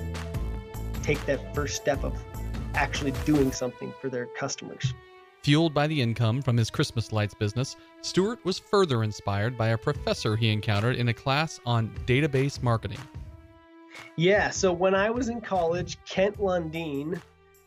take 1.03 1.25
that 1.27 1.55
first 1.55 1.77
step 1.77 2.05
of 2.05 2.15
actually 2.75 3.13
doing 3.25 3.53
something 3.53 3.93
for 4.01 4.09
their 4.09 4.27
customers. 4.27 4.95
Fueled 5.43 5.75
by 5.75 5.89
the 5.89 6.01
income 6.01 6.41
from 6.41 6.57
his 6.57 6.71
Christmas 6.71 7.11
lights 7.11 7.35
business, 7.35 7.77
Stuart 8.01 8.45
was 8.45 8.59
further 8.59 9.03
inspired 9.03 9.59
by 9.59 9.69
a 9.69 9.79
professor 9.79 10.37
he 10.37 10.51
encountered 10.51 10.97
in 10.97 11.09
a 11.09 11.15
class 11.15 11.59
on 11.67 11.89
database 12.07 12.63
marketing. 12.63 13.01
Yeah, 14.17 14.51
so 14.51 14.73
when 14.73 14.95
I 14.95 15.11
was 15.11 15.29
in 15.29 15.41
college, 15.41 15.99
Kent 16.05 16.39
Lundgreen 16.39 17.21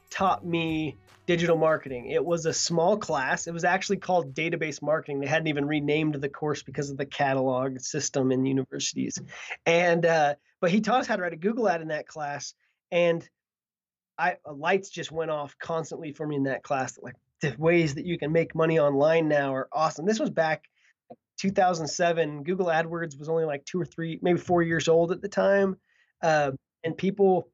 taught 0.09 0.45
me 0.45 0.95
digital 1.25 1.57
marketing. 1.57 2.09
It 2.11 2.23
was 2.23 2.45
a 2.45 2.53
small 2.53 2.97
class. 2.97 3.47
It 3.47 3.53
was 3.53 3.63
actually 3.63 3.97
called 3.97 4.33
database 4.33 4.81
marketing. 4.81 5.19
They 5.19 5.27
hadn't 5.27 5.47
even 5.47 5.65
renamed 5.65 6.15
the 6.15 6.29
course 6.29 6.63
because 6.63 6.89
of 6.89 6.97
the 6.97 7.05
catalog 7.05 7.79
system 7.79 8.31
in 8.31 8.45
universities. 8.45 9.17
And 9.65 10.05
uh, 10.05 10.35
but 10.61 10.71
he 10.71 10.81
taught 10.81 11.01
us 11.01 11.07
how 11.07 11.15
to 11.15 11.21
write 11.21 11.33
a 11.33 11.37
Google 11.37 11.67
ad 11.67 11.81
in 11.81 11.89
that 11.89 12.07
class, 12.07 12.53
and 12.91 13.27
I 14.17 14.37
lights 14.51 14.89
just 14.89 15.11
went 15.11 15.31
off 15.31 15.55
constantly 15.59 16.13
for 16.13 16.25
me 16.25 16.35
in 16.35 16.43
that 16.43 16.63
class. 16.63 16.97
Like 17.01 17.15
the 17.41 17.55
ways 17.57 17.95
that 17.95 18.05
you 18.05 18.17
can 18.17 18.31
make 18.31 18.55
money 18.55 18.79
online 18.79 19.27
now 19.27 19.53
are 19.53 19.67
awesome. 19.71 20.05
This 20.05 20.19
was 20.19 20.29
back 20.29 20.63
2007. 21.39 22.43
Google 22.43 22.67
AdWords 22.67 23.19
was 23.19 23.29
only 23.29 23.45
like 23.45 23.65
two 23.65 23.79
or 23.79 23.85
three, 23.85 24.19
maybe 24.21 24.39
four 24.39 24.61
years 24.61 24.87
old 24.87 25.11
at 25.11 25.21
the 25.21 25.29
time, 25.29 25.77
uh, 26.21 26.51
and 26.83 26.97
people. 26.97 27.49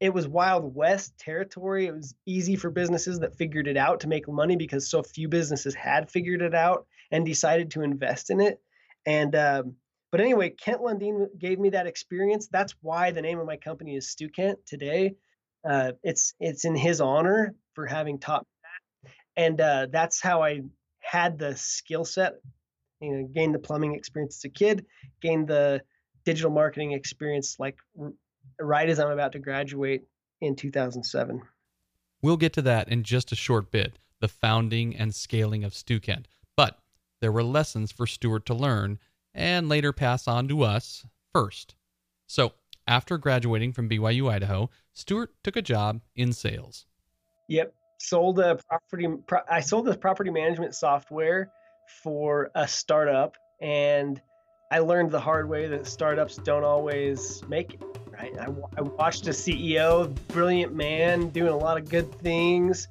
It 0.00 0.14
was 0.14 0.26
Wild 0.26 0.74
West 0.74 1.18
territory. 1.18 1.86
It 1.86 1.94
was 1.94 2.14
easy 2.26 2.56
for 2.56 2.70
businesses 2.70 3.20
that 3.20 3.36
figured 3.36 3.68
it 3.68 3.76
out 3.76 4.00
to 4.00 4.08
make 4.08 4.28
money 4.28 4.56
because 4.56 4.90
so 4.90 5.02
few 5.02 5.28
businesses 5.28 5.74
had 5.74 6.10
figured 6.10 6.42
it 6.42 6.54
out 6.54 6.86
and 7.10 7.24
decided 7.26 7.72
to 7.72 7.82
invest 7.82 8.30
in 8.30 8.40
it. 8.40 8.60
And 9.06 9.34
um, 9.36 9.76
but 10.10 10.20
anyway, 10.20 10.50
Kent 10.50 10.80
Lundgreen 10.80 11.26
gave 11.38 11.58
me 11.58 11.70
that 11.70 11.86
experience. 11.86 12.48
That's 12.50 12.74
why 12.80 13.10
the 13.12 13.22
name 13.22 13.38
of 13.38 13.46
my 13.46 13.56
company 13.58 13.96
is 13.96 14.10
Stu 14.10 14.28
Kent 14.30 14.58
today. 14.66 15.14
Uh, 15.68 15.92
it's 16.02 16.34
it's 16.40 16.64
in 16.64 16.74
his 16.74 17.00
honor 17.00 17.54
for 17.74 17.86
having 17.86 18.18
taught 18.18 18.42
me 18.42 18.46
that. 18.62 19.44
and 19.44 19.60
uh, 19.60 19.86
that's 19.92 20.20
how 20.20 20.42
I 20.42 20.62
had 21.00 21.38
the 21.38 21.56
skill 21.56 22.04
set. 22.04 22.34
You 23.00 23.12
know, 23.12 23.28
gained 23.28 23.54
the 23.54 23.58
plumbing 23.58 23.94
experience 23.94 24.38
as 24.38 24.44
a 24.44 24.50
kid, 24.50 24.86
gained 25.22 25.48
the 25.48 25.82
digital 26.24 26.50
marketing 26.50 26.92
experience 26.92 27.56
like 27.58 27.76
right 28.60 28.88
as 28.88 28.98
I'm 28.98 29.10
about 29.10 29.32
to 29.32 29.38
graduate 29.38 30.04
in 30.40 30.56
2007. 30.56 31.42
We'll 32.22 32.36
get 32.36 32.52
to 32.54 32.62
that 32.62 32.88
in 32.88 33.02
just 33.02 33.32
a 33.32 33.36
short 33.36 33.70
bit, 33.70 33.98
the 34.20 34.28
founding 34.28 34.96
and 34.96 35.14
scaling 35.14 35.64
of 35.64 35.72
Stukent. 35.72 36.26
But 36.56 36.78
there 37.20 37.32
were 37.32 37.42
lessons 37.42 37.92
for 37.92 38.06
Stuart 38.06 38.46
to 38.46 38.54
learn 38.54 38.98
and 39.34 39.68
later 39.68 39.92
pass 39.92 40.28
on 40.28 40.48
to 40.48 40.62
us 40.62 41.06
first. 41.32 41.74
So, 42.26 42.52
after 42.86 43.18
graduating 43.18 43.72
from 43.72 43.88
BYU 43.88 44.30
Idaho, 44.30 44.70
Stuart 44.92 45.32
took 45.44 45.56
a 45.56 45.62
job 45.62 46.00
in 46.16 46.32
sales. 46.32 46.86
Yep 47.48 47.74
sold 48.00 48.38
a 48.40 48.56
property 48.68 49.06
i 49.48 49.60
sold 49.60 49.86
this 49.86 49.96
property 49.96 50.30
management 50.30 50.74
software 50.74 51.52
for 52.02 52.50
a 52.54 52.66
startup 52.66 53.36
and 53.60 54.20
i 54.70 54.78
learned 54.78 55.10
the 55.10 55.20
hard 55.20 55.48
way 55.48 55.66
that 55.66 55.86
startups 55.86 56.36
don't 56.36 56.64
always 56.64 57.42
make 57.48 57.74
it 57.74 57.82
right 58.12 58.36
i, 58.38 58.46
I 58.76 58.82
watched 58.82 59.26
a 59.26 59.30
ceo 59.30 60.14
brilliant 60.28 60.74
man 60.74 61.28
doing 61.30 61.52
a 61.52 61.56
lot 61.56 61.76
of 61.78 61.88
good 61.88 62.12
things 62.20 62.88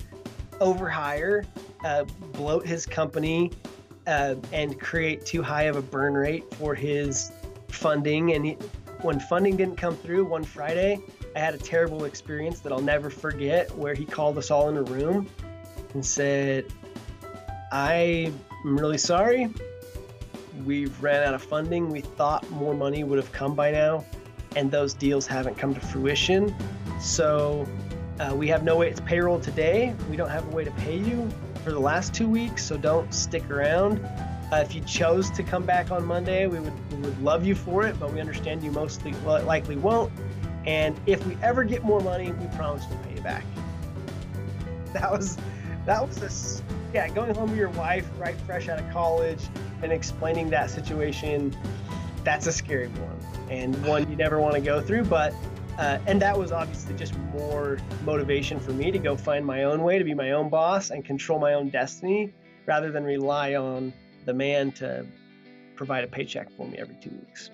overhire 0.59 1.45
uh, 1.85 2.03
bloat 2.33 2.65
his 2.65 2.85
company 2.85 3.51
uh, 4.07 4.35
and 4.51 4.79
create 4.79 5.25
too 5.25 5.41
high 5.41 5.63
of 5.63 5.77
a 5.77 5.81
burn 5.81 6.13
rate 6.13 6.43
for 6.55 6.75
his 6.75 7.31
funding 7.69 8.33
and 8.33 8.45
he, 8.45 8.51
when 9.01 9.19
funding 9.19 9.55
didn't 9.55 9.77
come 9.77 9.95
through 9.95 10.25
one 10.25 10.43
friday 10.43 10.99
I 11.35 11.39
had 11.39 11.53
a 11.53 11.57
terrible 11.57 12.05
experience 12.05 12.59
that 12.61 12.71
I'll 12.71 12.81
never 12.81 13.09
forget 13.09 13.73
where 13.75 13.93
he 13.93 14.05
called 14.05 14.37
us 14.37 14.51
all 14.51 14.69
in 14.69 14.77
a 14.77 14.83
room 14.83 15.27
and 15.93 16.05
said, 16.05 16.65
I'm 17.71 18.39
really 18.63 18.97
sorry. 18.97 19.49
We've 20.65 21.01
ran 21.01 21.23
out 21.23 21.33
of 21.33 21.41
funding. 21.41 21.89
We 21.89 22.01
thought 22.01 22.49
more 22.51 22.73
money 22.73 23.03
would 23.03 23.17
have 23.17 23.31
come 23.31 23.55
by 23.55 23.71
now, 23.71 24.03
and 24.55 24.69
those 24.69 24.93
deals 24.93 25.25
haven't 25.25 25.57
come 25.57 25.73
to 25.73 25.79
fruition. 25.79 26.53
So 26.99 27.67
uh, 28.19 28.33
we 28.35 28.47
have 28.49 28.63
no 28.63 28.75
way. 28.75 28.89
It's 28.89 28.99
payroll 28.99 29.39
today. 29.39 29.95
We 30.09 30.17
don't 30.17 30.29
have 30.29 30.45
a 30.47 30.55
way 30.55 30.65
to 30.65 30.71
pay 30.71 30.97
you 30.97 31.29
for 31.63 31.71
the 31.71 31.79
last 31.79 32.13
two 32.13 32.27
weeks, 32.27 32.63
so 32.63 32.77
don't 32.77 33.13
stick 33.13 33.49
around. 33.49 33.99
Uh, 34.51 34.57
if 34.57 34.73
you 34.73 34.81
chose 34.81 35.29
to 35.31 35.43
come 35.43 35.63
back 35.63 35.91
on 35.91 36.03
Monday, 36.03 36.47
we 36.47 36.59
would, 36.59 36.91
we 36.91 36.97
would 36.97 37.21
love 37.21 37.45
you 37.45 37.55
for 37.55 37.85
it, 37.85 37.97
but 37.99 38.11
we 38.11 38.19
understand 38.19 38.63
you 38.63 38.71
mostly 38.71 39.13
likely 39.23 39.75
won't. 39.75 40.11
And 40.65 40.99
if 41.05 41.25
we 41.25 41.37
ever 41.41 41.63
get 41.63 41.83
more 41.83 42.01
money, 42.01 42.31
we 42.33 42.47
promise 42.57 42.83
we'll 42.89 42.99
pay 42.99 43.15
you 43.15 43.21
back. 43.21 43.43
That 44.93 45.11
was 45.11 45.37
that 45.85 46.05
was 46.05 46.61
a 46.61 46.63
yeah, 46.93 47.07
going 47.09 47.33
home 47.33 47.51
with 47.51 47.59
your 47.59 47.69
wife 47.69 48.09
right 48.17 48.35
fresh 48.41 48.67
out 48.69 48.79
of 48.79 48.89
college 48.91 49.41
and 49.83 49.91
explaining 49.91 50.49
that 50.49 50.69
situation, 50.69 51.55
that's 52.23 52.47
a 52.47 52.51
scary 52.51 52.87
one 52.87 53.19
and 53.49 53.75
one 53.85 54.09
you 54.09 54.15
never 54.15 54.39
want 54.39 54.55
to 54.55 54.61
go 54.61 54.81
through. 54.81 55.05
But 55.05 55.33
uh, 55.77 55.97
and 56.07 56.21
that 56.21 56.37
was 56.37 56.51
obviously 56.51 56.93
just 56.95 57.17
more 57.31 57.77
motivation 58.03 58.59
for 58.59 58.71
me 58.71 58.91
to 58.91 58.99
go 58.99 59.15
find 59.15 59.45
my 59.45 59.63
own 59.63 59.81
way 59.81 59.97
to 59.97 60.03
be 60.03 60.13
my 60.13 60.31
own 60.31 60.49
boss 60.49 60.89
and 60.89 61.05
control 61.05 61.39
my 61.39 61.53
own 61.53 61.69
destiny 61.69 62.33
rather 62.65 62.91
than 62.91 63.03
rely 63.05 63.55
on 63.55 63.93
the 64.25 64.33
man 64.33 64.71
to 64.73 65.05
provide 65.75 66.03
a 66.03 66.07
paycheck 66.07 66.51
for 66.51 66.67
me 66.67 66.77
every 66.77 66.95
two 67.01 67.11
weeks. 67.11 67.49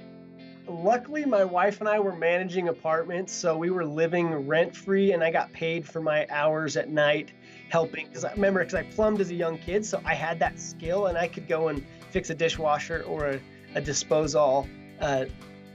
Luckily, 0.68 1.26
my 1.26 1.44
wife 1.44 1.80
and 1.80 1.88
I 1.88 2.00
were 2.00 2.16
managing 2.16 2.70
apartments, 2.70 3.32
so 3.32 3.56
we 3.56 3.70
were 3.70 3.86
living 3.86 4.48
rent 4.48 4.76
free, 4.76 5.12
and 5.12 5.24
I 5.24 5.30
got 5.30 5.54
paid 5.54 5.88
for 5.88 6.02
my 6.02 6.26
hours 6.32 6.76
at 6.76 6.90
night 6.90 7.32
helping. 7.70 8.08
Because 8.08 8.26
I 8.26 8.32
remember, 8.32 8.62
because 8.62 8.74
I 8.74 8.82
plumbed 8.82 9.22
as 9.22 9.30
a 9.30 9.36
young 9.36 9.60
kid, 9.60 9.86
so 9.86 10.02
I 10.04 10.16
had 10.16 10.40
that 10.40 10.60
skill, 10.60 11.06
and 11.06 11.20
I 11.20 11.28
could 11.28 11.48
go 11.48 11.68
and 11.68 11.86
fix 12.16 12.30
a 12.30 12.34
dishwasher 12.34 13.04
or 13.10 13.32
a, 13.32 13.40
a 13.76 13.82
disposal 13.82 14.66
uh, 15.02 15.26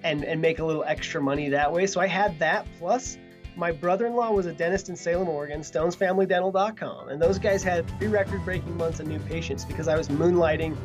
and 0.02 0.24
and 0.24 0.40
make 0.40 0.58
a 0.58 0.64
little 0.64 0.84
extra 0.84 1.20
money 1.20 1.50
that 1.50 1.70
way. 1.70 1.86
So 1.86 2.00
I 2.00 2.06
had 2.06 2.38
that 2.38 2.66
plus 2.78 3.18
my 3.56 3.70
brother-in-law 3.70 4.30
was 4.30 4.46
a 4.46 4.52
dentist 4.52 4.88
in 4.88 4.96
Salem, 4.96 5.28
Oregon, 5.28 5.60
stonesfamilydental.com, 5.60 7.10
and 7.10 7.20
those 7.20 7.38
guys 7.38 7.62
had 7.62 7.86
three 7.98 8.08
record-breaking 8.08 8.74
months 8.74 9.00
of 9.00 9.06
new 9.06 9.18
patients 9.18 9.66
because 9.66 9.86
I 9.86 9.98
was 9.98 10.08
moonlighting, 10.08 10.78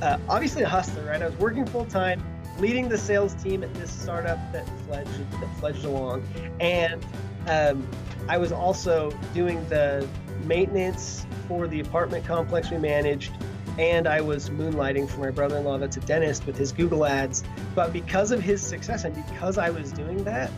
uh, 0.00 0.18
obviously 0.28 0.62
a 0.62 0.68
hustler, 0.68 1.04
right? 1.06 1.20
I 1.20 1.26
was 1.26 1.36
working 1.38 1.66
full-time, 1.66 2.22
leading 2.60 2.88
the 2.88 2.98
sales 2.98 3.34
team 3.34 3.64
at 3.64 3.74
this 3.74 3.90
startup 3.90 4.38
that 4.52 4.64
fledged 4.86 5.40
that 5.40 5.58
fledged 5.58 5.84
along, 5.84 6.22
and 6.60 7.04
um, 7.48 7.84
I 8.28 8.38
was 8.38 8.52
also 8.52 9.10
doing 9.34 9.68
the 9.68 10.06
maintenance 10.44 11.26
for 11.48 11.66
the 11.66 11.80
apartment 11.80 12.24
complex 12.24 12.70
we 12.70 12.78
managed 12.78 13.32
and 13.78 14.06
I 14.06 14.20
was 14.20 14.50
moonlighting 14.50 15.08
for 15.08 15.20
my 15.20 15.30
brother 15.30 15.58
in 15.58 15.64
law 15.64 15.78
that's 15.78 15.96
a 15.96 16.00
dentist 16.00 16.46
with 16.46 16.56
his 16.56 16.72
Google 16.72 17.06
ads. 17.06 17.42
But 17.74 17.92
because 17.92 18.30
of 18.30 18.40
his 18.40 18.60
success 18.60 19.04
and 19.04 19.14
because 19.14 19.58
I 19.58 19.70
was 19.70 19.92
doing 19.92 20.24
that, 20.24 20.50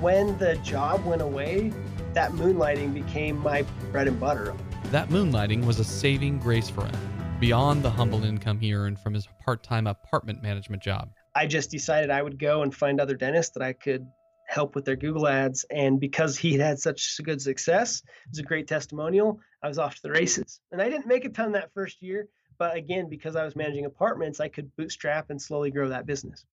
when 0.00 0.36
the 0.38 0.56
job 0.56 1.04
went 1.04 1.22
away, 1.22 1.72
that 2.14 2.32
moonlighting 2.32 2.92
became 2.92 3.38
my 3.38 3.62
bread 3.90 4.08
and 4.08 4.18
butter. 4.18 4.54
That 4.86 5.08
moonlighting 5.08 5.64
was 5.64 5.78
a 5.78 5.84
saving 5.84 6.38
grace 6.38 6.68
for 6.68 6.84
him, 6.84 7.38
beyond 7.40 7.82
the 7.82 7.90
humble 7.90 8.24
income 8.24 8.58
he 8.58 8.74
earned 8.74 8.98
from 8.98 9.14
his 9.14 9.26
part 9.44 9.62
time 9.62 9.86
apartment 9.86 10.42
management 10.42 10.82
job. 10.82 11.10
I 11.34 11.46
just 11.46 11.70
decided 11.70 12.10
I 12.10 12.22
would 12.22 12.38
go 12.38 12.62
and 12.62 12.74
find 12.74 13.00
other 13.00 13.14
dentists 13.14 13.54
that 13.54 13.62
I 13.62 13.72
could 13.72 14.06
help 14.46 14.74
with 14.74 14.84
their 14.84 14.96
Google 14.96 15.26
ads. 15.26 15.64
And 15.70 15.98
because 15.98 16.36
he 16.36 16.52
had 16.52 16.60
had 16.60 16.78
such 16.78 17.18
good 17.24 17.40
success, 17.40 18.02
it 18.04 18.30
was 18.30 18.38
a 18.38 18.42
great 18.42 18.68
testimonial. 18.68 19.40
I 19.62 19.68
was 19.68 19.78
off 19.78 19.94
to 19.94 20.02
the 20.02 20.10
races. 20.10 20.60
And 20.70 20.82
I 20.82 20.90
didn't 20.90 21.06
make 21.06 21.24
a 21.24 21.30
ton 21.30 21.52
that 21.52 21.72
first 21.72 22.02
year, 22.02 22.28
but 22.62 22.76
again, 22.76 23.08
because 23.08 23.34
I 23.34 23.44
was 23.44 23.56
managing 23.56 23.86
apartments, 23.86 24.38
I 24.38 24.46
could 24.46 24.76
bootstrap 24.76 25.30
and 25.30 25.42
slowly 25.42 25.72
grow 25.72 25.88
that 25.88 26.06
business. 26.06 26.44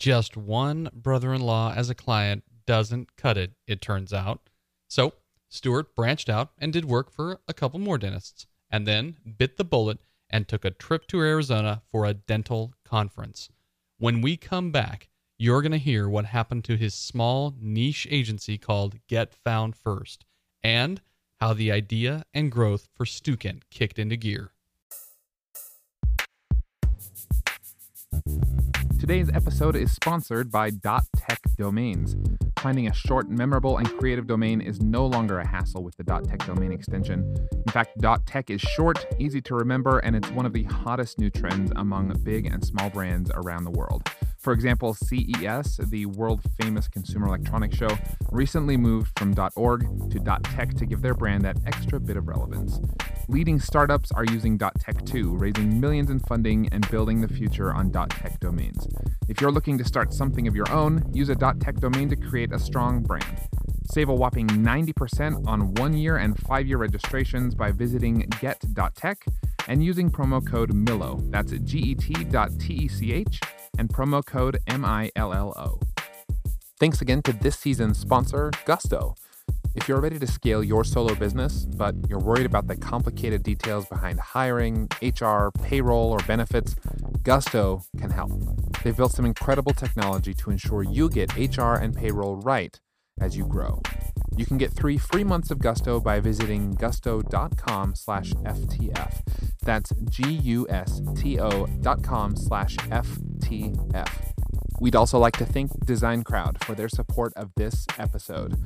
Just 0.00 0.36
one 0.36 0.90
brother 0.92 1.32
in 1.32 1.40
law 1.40 1.72
as 1.72 1.88
a 1.88 1.94
client 1.94 2.42
doesn't 2.66 3.14
cut 3.14 3.38
it, 3.38 3.52
it 3.68 3.80
turns 3.80 4.12
out. 4.12 4.50
So 4.88 5.12
Stuart 5.48 5.94
branched 5.94 6.28
out 6.28 6.50
and 6.58 6.72
did 6.72 6.84
work 6.84 7.12
for 7.12 7.38
a 7.46 7.54
couple 7.54 7.78
more 7.78 7.96
dentists, 7.96 8.48
and 8.72 8.84
then 8.84 9.18
bit 9.38 9.56
the 9.56 9.62
bullet 9.62 10.00
and 10.28 10.48
took 10.48 10.64
a 10.64 10.72
trip 10.72 11.06
to 11.06 11.20
Arizona 11.20 11.82
for 11.92 12.04
a 12.04 12.14
dental 12.14 12.74
conference. 12.84 13.50
When 13.98 14.20
we 14.20 14.36
come 14.36 14.72
back, 14.72 15.10
you're 15.38 15.62
going 15.62 15.70
to 15.70 15.78
hear 15.78 16.08
what 16.08 16.24
happened 16.24 16.64
to 16.64 16.76
his 16.76 16.92
small 16.92 17.54
niche 17.60 18.08
agency 18.10 18.58
called 18.58 18.96
Get 19.06 19.32
Found 19.44 19.76
First 19.76 20.24
and 20.60 21.00
how 21.38 21.52
the 21.52 21.70
idea 21.70 22.24
and 22.34 22.50
growth 22.50 22.88
for 22.96 23.06
Stukent 23.06 23.70
kicked 23.70 24.00
into 24.00 24.16
gear. 24.16 24.51
Today's 28.98 29.28
episode 29.34 29.74
is 29.74 29.92
sponsored 29.92 30.50
by 30.50 30.70
.tech 30.70 31.40
Domains. 31.56 32.16
Finding 32.60 32.86
a 32.86 32.94
short, 32.94 33.28
memorable, 33.28 33.78
and 33.78 33.88
creative 33.98 34.26
domain 34.26 34.60
is 34.60 34.80
no 34.80 35.06
longer 35.06 35.40
a 35.40 35.46
hassle 35.46 35.82
with 35.82 35.96
the 35.96 36.04
.tech 36.04 36.46
domain 36.46 36.70
extension. 36.72 37.36
In 37.52 37.72
fact, 37.72 37.98
.tech 38.26 38.50
is 38.50 38.60
short, 38.60 39.04
easy 39.18 39.40
to 39.42 39.54
remember, 39.54 39.98
and 39.98 40.14
it's 40.14 40.30
one 40.30 40.46
of 40.46 40.52
the 40.52 40.64
hottest 40.64 41.18
new 41.18 41.30
trends 41.30 41.72
among 41.76 42.16
big 42.22 42.46
and 42.46 42.64
small 42.64 42.90
brands 42.90 43.30
around 43.34 43.64
the 43.64 43.72
world. 43.72 44.08
For 44.42 44.52
example, 44.52 44.94
CES, 44.94 45.78
the 45.84 46.06
world 46.06 46.40
famous 46.60 46.88
consumer 46.88 47.28
electronics 47.28 47.76
show, 47.76 47.90
recently 48.32 48.76
moved 48.76 49.16
from 49.16 49.36
.org 49.54 49.82
to 50.10 50.18
.tech 50.42 50.74
to 50.74 50.84
give 50.84 51.00
their 51.00 51.14
brand 51.14 51.44
that 51.44 51.58
extra 51.64 52.00
bit 52.00 52.16
of 52.16 52.26
relevance. 52.26 52.80
Leading 53.28 53.60
startups 53.60 54.10
are 54.10 54.24
using 54.24 54.58
.tech 54.58 55.04
too, 55.04 55.36
raising 55.36 55.80
millions 55.80 56.10
in 56.10 56.18
funding 56.18 56.68
and 56.72 56.90
building 56.90 57.20
the 57.20 57.28
future 57.28 57.72
on 57.72 57.92
.tech 57.92 58.40
domains. 58.40 58.88
If 59.28 59.40
you're 59.40 59.52
looking 59.52 59.78
to 59.78 59.84
start 59.84 60.12
something 60.12 60.48
of 60.48 60.56
your 60.56 60.68
own, 60.72 61.04
use 61.12 61.28
a 61.28 61.36
.tech 61.36 61.76
domain 61.76 62.08
to 62.08 62.16
create 62.16 62.52
a 62.52 62.58
strong 62.58 63.00
brand. 63.00 63.38
Save 63.92 64.08
a 64.08 64.14
whopping 64.14 64.48
90% 64.48 65.46
on 65.46 65.72
one 65.74 65.96
year 65.96 66.16
and 66.16 66.36
five 66.40 66.66
year 66.66 66.78
registrations 66.78 67.54
by 67.54 67.70
visiting 67.70 68.28
get.tech 68.40 69.24
and 69.68 69.84
using 69.84 70.10
promo 70.10 70.44
code 70.44 70.74
MILLO. 70.74 71.20
That's 71.30 71.52
get.tech 71.52 73.61
and 73.78 73.88
promo 73.88 74.24
code 74.24 74.58
MILLO. 74.66 75.80
Thanks 76.78 77.00
again 77.00 77.22
to 77.22 77.32
this 77.32 77.58
season's 77.58 77.98
sponsor, 77.98 78.50
Gusto. 78.64 79.14
If 79.74 79.88
you're 79.88 80.00
ready 80.00 80.18
to 80.18 80.26
scale 80.26 80.62
your 80.62 80.84
solo 80.84 81.14
business, 81.14 81.64
but 81.64 81.94
you're 82.08 82.18
worried 82.18 82.44
about 82.44 82.66
the 82.66 82.76
complicated 82.76 83.42
details 83.42 83.86
behind 83.86 84.20
hiring, 84.20 84.88
HR, 85.00 85.50
payroll, 85.62 86.10
or 86.10 86.18
benefits, 86.26 86.76
Gusto 87.22 87.82
can 87.98 88.10
help. 88.10 88.32
They've 88.82 88.96
built 88.96 89.12
some 89.12 89.24
incredible 89.24 89.72
technology 89.72 90.34
to 90.34 90.50
ensure 90.50 90.82
you 90.82 91.08
get 91.08 91.34
HR 91.36 91.74
and 91.74 91.96
payroll 91.96 92.36
right 92.36 92.78
as 93.20 93.36
you 93.36 93.46
grow. 93.46 93.80
You 94.36 94.46
can 94.46 94.56
get 94.58 94.72
three 94.72 94.96
free 94.96 95.24
months 95.24 95.50
of 95.50 95.58
Gusto 95.58 96.00
by 96.00 96.20
visiting 96.20 96.72
gusto.com 96.72 97.94
slash 97.94 98.32
FTF. 98.32 99.20
That's 99.62 99.92
G-U-S-T-O 100.08 101.66
dot 101.80 102.02
com 102.02 102.36
slash 102.36 102.76
FTF. 102.76 104.32
We'd 104.80 104.96
also 104.96 105.18
like 105.18 105.36
to 105.36 105.44
thank 105.44 105.70
Design 105.84 106.24
Crowd 106.24 106.64
for 106.64 106.74
their 106.74 106.88
support 106.88 107.32
of 107.36 107.52
this 107.56 107.86
episode. 107.98 108.56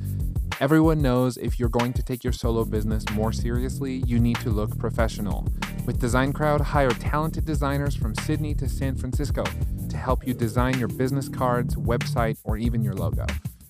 Everyone 0.59 1.01
knows 1.01 1.37
if 1.37 1.59
you're 1.59 1.69
going 1.69 1.93
to 1.93 2.01
take 2.01 2.23
your 2.23 2.33
solo 2.33 2.65
business 2.65 3.03
more 3.11 3.31
seriously, 3.31 4.01
you 4.07 4.19
need 4.19 4.37
to 4.37 4.49
look 4.49 4.79
professional. 4.79 5.47
With 5.85 5.99
Design 5.99 6.33
Crowd, 6.33 6.61
hire 6.61 6.89
talented 6.89 7.45
designers 7.45 7.93
from 7.93 8.15
Sydney 8.15 8.55
to 8.55 8.67
San 8.67 8.95
Francisco 8.95 9.43
to 9.89 9.97
help 9.97 10.25
you 10.25 10.33
design 10.33 10.79
your 10.79 10.87
business 10.87 11.29
cards, 11.29 11.75
website, 11.75 12.37
or 12.43 12.57
even 12.57 12.81
your 12.81 12.95
logo. 12.95 13.25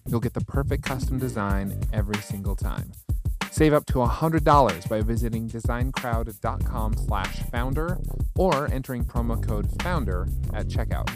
You'll 0.08 0.20
get 0.20 0.34
the 0.34 0.46
perfect 0.46 0.84
custom 0.84 1.20
design 1.20 1.80
every 1.91 2.17
single 2.17 2.56
time. 2.56 2.91
Save 3.52 3.74
up 3.74 3.86
to 3.88 3.96
$100 3.96 4.89
by 4.89 5.02
visiting 5.02 5.50
designcrowd.com 5.50 6.93
slash 6.96 7.39
founder 7.52 7.98
or 8.36 8.72
entering 8.72 9.04
promo 9.04 9.41
code 9.46 9.67
founder 9.82 10.28
at 10.54 10.67
checkout. 10.67 11.10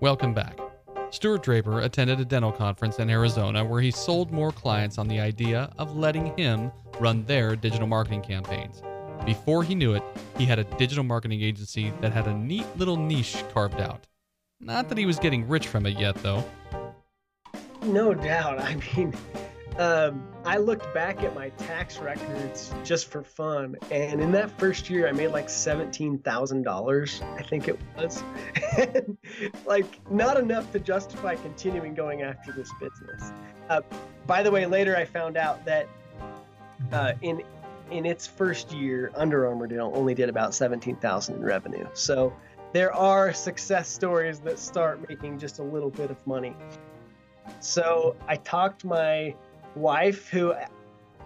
Welcome 0.00 0.34
back. 0.34 0.65
Stuart 1.16 1.42
Draper 1.42 1.80
attended 1.80 2.20
a 2.20 2.26
dental 2.26 2.52
conference 2.52 2.98
in 2.98 3.08
Arizona 3.08 3.64
where 3.64 3.80
he 3.80 3.90
sold 3.90 4.30
more 4.30 4.52
clients 4.52 4.98
on 4.98 5.08
the 5.08 5.18
idea 5.18 5.72
of 5.78 5.96
letting 5.96 6.36
him 6.36 6.70
run 7.00 7.24
their 7.24 7.56
digital 7.56 7.86
marketing 7.86 8.20
campaigns. 8.20 8.82
Before 9.24 9.64
he 9.64 9.74
knew 9.74 9.94
it, 9.94 10.02
he 10.36 10.44
had 10.44 10.58
a 10.58 10.64
digital 10.64 11.04
marketing 11.04 11.40
agency 11.40 11.90
that 12.02 12.12
had 12.12 12.26
a 12.26 12.34
neat 12.34 12.66
little 12.76 12.98
niche 12.98 13.42
carved 13.54 13.80
out. 13.80 14.06
Not 14.60 14.90
that 14.90 14.98
he 14.98 15.06
was 15.06 15.18
getting 15.18 15.48
rich 15.48 15.68
from 15.68 15.86
it 15.86 15.98
yet, 15.98 16.16
though. 16.16 16.44
No 17.82 18.12
doubt. 18.12 18.60
I 18.60 18.74
mean, 18.74 19.14
um, 19.78 20.26
I 20.44 20.56
looked 20.56 20.92
back 20.94 21.22
at 21.22 21.34
my 21.34 21.50
tax 21.50 21.98
records 21.98 22.72
just 22.82 23.08
for 23.08 23.22
fun, 23.22 23.76
and 23.90 24.20
in 24.22 24.32
that 24.32 24.50
first 24.58 24.88
year, 24.88 25.06
I 25.06 25.12
made 25.12 25.28
like 25.28 25.50
seventeen 25.50 26.18
thousand 26.18 26.62
dollars. 26.62 27.20
I 27.36 27.42
think 27.42 27.68
it 27.68 27.78
was, 27.96 28.22
like 29.66 30.10
not 30.10 30.38
enough 30.38 30.72
to 30.72 30.78
justify 30.78 31.34
continuing 31.36 31.94
going 31.94 32.22
after 32.22 32.52
this 32.52 32.70
business. 32.80 33.32
Uh, 33.68 33.82
by 34.26 34.42
the 34.42 34.50
way, 34.50 34.64
later 34.66 34.96
I 34.96 35.04
found 35.04 35.36
out 35.36 35.64
that 35.66 35.88
uh, 36.92 37.12
in 37.20 37.42
in 37.90 38.06
its 38.06 38.26
first 38.26 38.72
year, 38.72 39.12
Under 39.14 39.46
Armour 39.46 39.66
did, 39.66 39.78
only 39.78 40.14
did 40.14 40.28
about 40.28 40.54
seventeen 40.54 40.96
thousand 40.96 41.36
in 41.36 41.42
revenue. 41.42 41.86
So 41.92 42.32
there 42.72 42.94
are 42.94 43.32
success 43.32 43.88
stories 43.88 44.40
that 44.40 44.58
start 44.58 45.06
making 45.08 45.38
just 45.38 45.58
a 45.58 45.62
little 45.62 45.90
bit 45.90 46.10
of 46.10 46.26
money. 46.26 46.54
So 47.60 48.16
I 48.26 48.36
talked 48.36 48.84
my 48.84 49.34
wife 49.76 50.28
who 50.28 50.54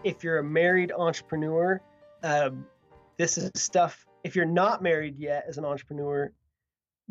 if 0.04 0.24
you're 0.24 0.38
a 0.38 0.44
married 0.44 0.92
entrepreneur 0.92 1.80
um, 2.22 2.66
this 3.16 3.38
is 3.38 3.50
stuff 3.54 4.04
if 4.24 4.36
you're 4.36 4.44
not 4.44 4.82
married 4.82 5.18
yet 5.18 5.44
as 5.48 5.58
an 5.58 5.64
entrepreneur 5.64 6.30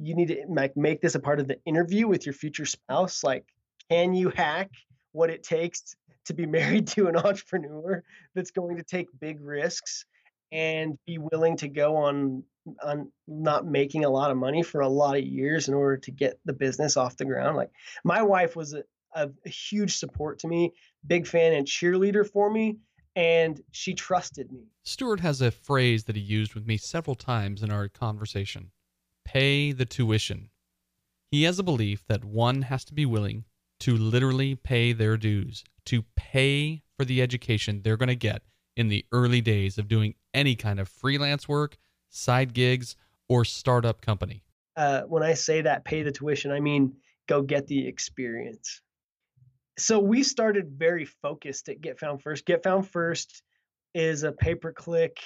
you 0.01 0.15
need 0.15 0.29
to 0.29 0.45
like 0.47 0.75
make 0.77 1.01
this 1.01 1.15
a 1.15 1.19
part 1.19 1.39
of 1.39 1.47
the 1.47 1.59
interview 1.65 2.07
with 2.07 2.25
your 2.25 2.33
future 2.33 2.65
spouse. 2.65 3.23
Like 3.23 3.45
can 3.89 4.13
you 4.13 4.29
hack 4.29 4.71
what 5.11 5.29
it 5.29 5.43
takes 5.43 5.95
to 6.25 6.33
be 6.33 6.45
married 6.57 6.87
to 6.87 7.07
an 7.07 7.17
entrepreneur 7.17 8.03
that's 8.35 8.51
going 8.51 8.77
to 8.77 8.83
take 8.83 9.07
big 9.19 9.41
risks 9.41 10.05
and 10.51 10.97
be 11.05 11.17
willing 11.17 11.57
to 11.57 11.67
go 11.67 11.97
on 11.97 12.43
on 12.83 13.11
not 13.27 13.65
making 13.65 14.05
a 14.05 14.09
lot 14.09 14.29
of 14.29 14.37
money 14.37 14.61
for 14.61 14.81
a 14.81 14.87
lot 14.87 15.17
of 15.17 15.23
years 15.23 15.67
in 15.67 15.73
order 15.73 15.97
to 15.97 16.11
get 16.11 16.39
the 16.45 16.53
business 16.53 16.97
off 16.97 17.17
the 17.17 17.25
ground? 17.25 17.57
Like 17.57 17.71
my 18.03 18.21
wife 18.21 18.55
was 18.55 18.73
a, 18.73 18.83
a, 19.13 19.29
a 19.45 19.49
huge 19.49 19.97
support 19.97 20.39
to 20.39 20.47
me, 20.47 20.73
big 21.05 21.27
fan 21.27 21.53
and 21.53 21.67
cheerleader 21.67 22.27
for 22.29 22.49
me, 22.49 22.77
and 23.15 23.61
she 23.71 23.93
trusted 23.93 24.51
me. 24.51 24.61
Stuart 24.83 25.19
has 25.19 25.41
a 25.41 25.51
phrase 25.51 26.05
that 26.05 26.15
he 26.15 26.21
used 26.21 26.55
with 26.55 26.65
me 26.65 26.77
several 26.77 27.15
times 27.15 27.63
in 27.63 27.71
our 27.71 27.87
conversation 27.87 28.71
pay 29.25 29.71
the 29.71 29.85
tuition. 29.85 30.49
He 31.29 31.43
has 31.43 31.59
a 31.59 31.63
belief 31.63 32.03
that 32.07 32.25
one 32.25 32.63
has 32.63 32.83
to 32.85 32.93
be 32.95 33.05
willing 33.05 33.45
to 33.81 33.95
literally 33.95 34.55
pay 34.55 34.91
their 34.91 35.17
dues, 35.17 35.63
to 35.85 36.03
pay 36.15 36.81
for 36.97 37.05
the 37.05 37.21
education 37.21 37.81
they're 37.81 37.97
going 37.97 38.09
to 38.09 38.15
get 38.15 38.41
in 38.75 38.87
the 38.87 39.05
early 39.11 39.41
days 39.41 39.77
of 39.77 39.87
doing 39.87 40.15
any 40.33 40.55
kind 40.55 40.79
of 40.79 40.89
freelance 40.89 41.47
work, 41.47 41.77
side 42.09 42.53
gigs, 42.53 42.95
or 43.27 43.45
startup 43.45 44.01
company. 44.01 44.43
Uh, 44.75 45.01
when 45.01 45.21
I 45.21 45.33
say 45.33 45.61
that 45.61 45.85
pay 45.85 46.01
the 46.01 46.11
tuition, 46.11 46.51
I 46.51 46.59
mean 46.59 46.93
go 47.27 47.41
get 47.41 47.67
the 47.67 47.87
experience. 47.87 48.81
So 49.79 49.99
we 49.99 50.23
started 50.23 50.71
very 50.77 51.05
focused 51.05 51.69
at 51.69 51.81
Get 51.81 51.99
Found 51.99 52.21
First. 52.21 52.45
Get 52.45 52.63
Found 52.63 52.87
First 52.87 53.41
is 53.93 54.23
a 54.23 54.31
pay 54.31 54.55
per 54.55 54.73
click 54.73 55.19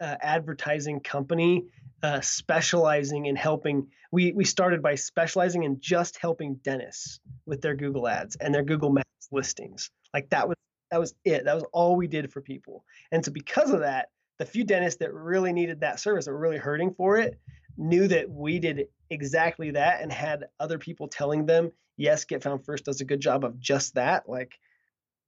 uh, 0.00 0.16
advertising 0.20 1.00
company 1.00 1.66
uh, 2.02 2.20
specializing 2.20 3.26
in 3.26 3.36
helping. 3.36 3.86
We 4.10 4.32
we 4.32 4.44
started 4.44 4.82
by 4.82 4.96
specializing 4.96 5.62
in 5.62 5.80
just 5.80 6.18
helping 6.18 6.56
dentists 6.56 7.20
with 7.46 7.62
their 7.62 7.76
Google 7.76 8.08
ads 8.08 8.36
and 8.36 8.52
their 8.52 8.64
Google 8.64 8.90
Maps 8.90 9.28
listings. 9.30 9.88
Like 10.12 10.28
that 10.30 10.48
was 10.48 10.56
that 10.90 10.98
was 10.98 11.14
it. 11.24 11.44
That 11.44 11.54
was 11.54 11.64
all 11.72 11.96
we 11.96 12.08
did 12.08 12.32
for 12.32 12.40
people. 12.40 12.84
And 13.12 13.24
so 13.24 13.30
because 13.30 13.70
of 13.70 13.80
that, 13.80 14.08
the 14.38 14.44
few 14.44 14.64
dentists 14.64 14.98
that 14.98 15.14
really 15.14 15.52
needed 15.52 15.80
that 15.80 16.00
service, 16.00 16.24
that 16.24 16.32
were 16.32 16.38
really 16.38 16.58
hurting 16.58 16.92
for 16.94 17.18
it, 17.18 17.38
knew 17.76 18.08
that 18.08 18.28
we 18.28 18.58
did 18.58 18.88
exactly 19.10 19.70
that 19.70 20.02
and 20.02 20.12
had 20.12 20.46
other 20.58 20.78
people 20.78 21.06
telling 21.06 21.46
them, 21.46 21.70
yes, 21.96 22.24
Get 22.24 22.42
Found 22.42 22.64
First 22.64 22.84
does 22.84 23.00
a 23.00 23.04
good 23.04 23.20
job 23.20 23.44
of 23.44 23.58
just 23.58 23.94
that. 23.94 24.28
Like 24.28 24.58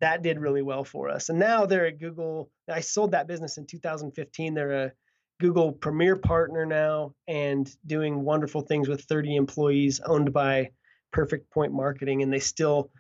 that 0.01 0.23
did 0.23 0.39
really 0.39 0.63
well 0.63 0.85
for 0.85 1.09
us. 1.09 1.29
And 1.29 1.39
now 1.39 1.67
they're 1.67 1.87
at 1.87 1.99
Google. 1.99 2.51
I 2.71 2.81
sold 2.81 3.13
that 3.13 3.27
business 3.27 3.59
in 3.59 3.67
2015. 3.67 4.55
They're 4.55 4.85
a 4.85 4.93
Google 5.41 5.73
Premier 5.73 6.17
partner 6.17 6.67
now 6.67 7.15
and 7.27 7.71
doing 7.87 8.23
wonderful 8.23 8.63
things 8.63 8.89
with 8.89 9.03
30 9.03 9.37
employees 9.37 10.01
owned 10.05 10.33
by 10.33 10.71
Perfect 11.13 11.51
Point 11.51 11.73
Marketing. 11.73 12.23
And 12.23 12.33
they 12.33 12.41
still 12.41 12.91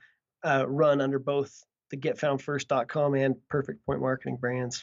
uh, 0.44 0.64
run 0.68 1.00
under 1.00 1.18
both 1.18 1.53
the 1.90 1.96
getfoundfirst.com 1.96 3.14
and 3.14 3.37
Perfect 3.48 3.85
Point 3.87 4.00
Marketing 4.00 4.37
brands. 4.37 4.83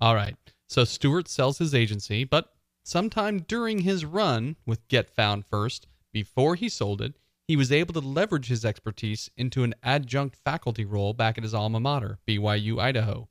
All 0.00 0.14
right. 0.14 0.36
So 0.68 0.84
Stuart 0.84 1.28
sells 1.28 1.58
his 1.58 1.74
agency, 1.74 2.24
but 2.24 2.48
sometime 2.82 3.40
during 3.40 3.80
his 3.80 4.04
run 4.04 4.56
with 4.66 4.88
Get 4.88 5.10
Found 5.10 5.46
First, 5.46 5.86
before 6.12 6.54
he 6.54 6.68
sold 6.68 7.00
it, 7.00 7.14
he 7.48 7.56
was 7.56 7.72
able 7.72 7.92
to 7.94 8.00
leverage 8.00 8.46
his 8.46 8.64
expertise 8.64 9.30
into 9.36 9.64
an 9.64 9.74
adjunct 9.82 10.36
faculty 10.44 10.84
role 10.84 11.12
back 11.12 11.36
at 11.36 11.44
his 11.44 11.54
alma 11.54 11.80
mater, 11.80 12.18
BYU 12.26 12.80
Idaho. 12.80 13.28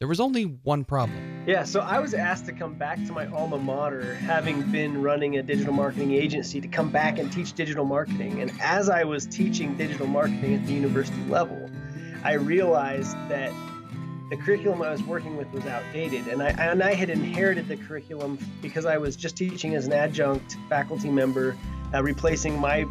There 0.00 0.08
was 0.08 0.20
only 0.20 0.42
one 0.42 0.84
problem. 0.84 1.44
Yeah, 1.46 1.62
so 1.64 1.80
I 1.80 1.98
was 1.98 2.14
asked 2.14 2.46
to 2.46 2.52
come 2.52 2.74
back 2.74 3.02
to 3.06 3.12
my 3.12 3.26
alma 3.28 3.58
mater, 3.58 4.14
having 4.16 4.60
been 4.70 5.00
running 5.00 5.38
a 5.38 5.42
digital 5.42 5.72
marketing 5.72 6.12
agency, 6.12 6.60
to 6.60 6.68
come 6.68 6.90
back 6.90 7.18
and 7.18 7.32
teach 7.32 7.52
digital 7.52 7.84
marketing. 7.84 8.42
And 8.42 8.52
as 8.60 8.90
I 8.90 9.04
was 9.04 9.24
teaching 9.24 9.76
digital 9.76 10.06
marketing 10.06 10.54
at 10.56 10.66
the 10.66 10.74
university 10.74 11.24
level, 11.30 11.70
I 12.22 12.34
realized 12.34 13.16
that 13.28 13.52
the 14.30 14.36
curriculum 14.36 14.82
I 14.82 14.90
was 14.90 15.02
working 15.04 15.36
with 15.36 15.50
was 15.52 15.64
outdated, 15.66 16.26
and 16.26 16.42
I 16.42 16.48
and 16.48 16.82
I 16.82 16.94
had 16.94 17.08
inherited 17.08 17.68
the 17.68 17.76
curriculum 17.76 18.38
because 18.60 18.84
I 18.84 18.98
was 18.98 19.16
just 19.16 19.36
teaching 19.36 19.74
as 19.74 19.86
an 19.86 19.92
adjunct 19.92 20.56
faculty 20.68 21.10
member, 21.10 21.56
uh, 21.94 22.02
replacing 22.02 22.58
my 22.58 22.86